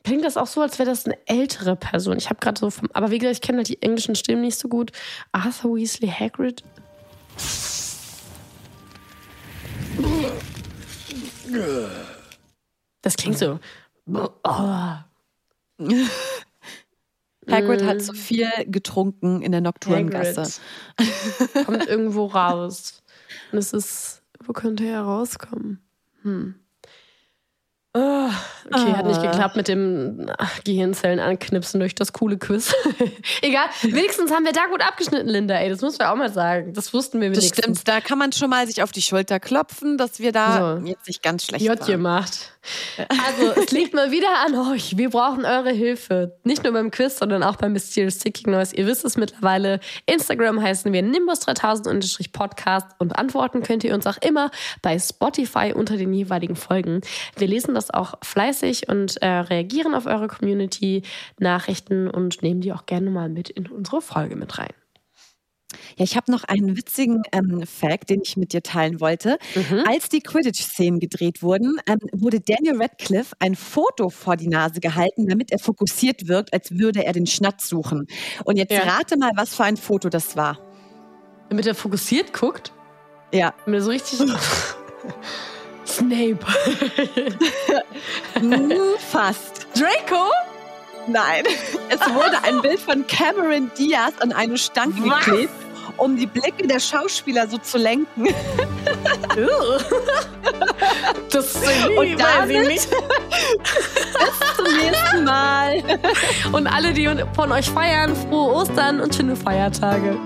[0.04, 2.18] klingt das auch so, als wäre das eine ältere Person.
[2.18, 4.60] Ich habe gerade so vom, aber wie gesagt, ich kenne halt die englischen Stimmen nicht
[4.60, 4.92] so gut.
[5.32, 6.64] Arthur Weasley Hagrid.
[13.02, 13.60] Das klingt so.
[14.44, 14.94] Oh.
[17.52, 20.62] Hagrid hat so viel getrunken in der Nocturngasse.
[21.66, 23.04] Kommt irgendwo raus.
[23.52, 25.82] Und es ist, wo könnte er rauskommen?
[26.24, 26.56] Hm.
[27.96, 28.30] Oh,
[28.72, 29.32] okay, hat nicht Ah.
[29.32, 32.72] geklappt mit dem ach, Gehirnzellen anknipsen durch das coole Quiz.
[33.42, 35.56] Egal, wenigstens haben wir da gut abgeschnitten, Linda.
[35.56, 36.74] Ey, das muss man auch mal sagen.
[36.74, 37.64] Das wussten wir Das wenigstens.
[37.80, 40.86] stimmt, da kann man schon mal sich auf die Schulter klopfen, dass wir da So.
[40.86, 41.88] jetzt nicht ganz schlecht J waren.
[41.92, 42.54] gemacht.
[43.08, 44.96] Also, es liegt mal wieder an euch.
[44.98, 46.38] Wir brauchen eure Hilfe.
[46.44, 48.76] Nicht nur beim Quiz, sondern auch beim Mysterious Ticking Noise.
[48.76, 49.80] Ihr wisst es mittlerweile.
[50.06, 54.52] Instagram heißen wir Nimbus3000-Podcast und antworten könnt ihr uns auch immer
[54.84, 57.02] bei Spotify unter den jeweiligen Folgen.
[57.38, 62.86] Wir lesen das auch fleißig und äh, reagieren auf eure Community-Nachrichten und nehmen die auch
[62.86, 64.74] gerne mal mit in unsere Folge mit rein.
[65.98, 69.38] Ja, ich habe noch einen witzigen ähm, Fact, den ich mit dir teilen wollte.
[69.54, 69.84] Mhm.
[69.88, 75.28] Als die Quidditch-Szenen gedreht wurden, ähm, wurde Daniel Radcliffe ein Foto vor die Nase gehalten,
[75.28, 78.08] damit er fokussiert wirkt, als würde er den Schnatz suchen.
[78.46, 78.82] Und jetzt Ja.
[78.82, 80.58] rate mal, was für ein Foto das war.
[81.50, 82.72] Damit er fokussiert guckt,
[83.32, 84.20] Ja, damit er so richtig.
[85.90, 86.40] Snape.
[89.12, 89.68] fast.
[89.76, 90.32] Draco?
[91.08, 91.44] Nein,
[91.90, 95.26] es wurde ein Bild von Cameron Diaz an eine Stange Was?
[95.26, 95.54] geklebt,
[95.98, 98.28] um die Blicke der Schauspieler so zu lenken.
[101.32, 101.56] Das
[101.98, 102.90] Und damit- nicht.
[104.56, 105.82] Zum nächsten Mal.
[106.52, 110.18] Und alle, die von euch feiern, frohe Ostern und schöne Feiertage.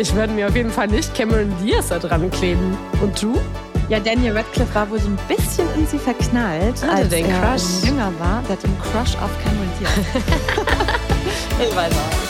[0.00, 2.74] Ich werde mir auf jeden Fall nicht Cameron Diaz da dran kleben.
[3.02, 3.38] Und du?
[3.90, 7.38] Ja, Daniel Radcliffe war wohl so ein bisschen in sie verknallt, Hatte als den er
[7.40, 7.84] Crush.
[7.84, 8.42] jünger war.
[8.48, 9.90] Der hat einen Crush auf Cameron Diaz.
[11.68, 12.29] ich weiß auch.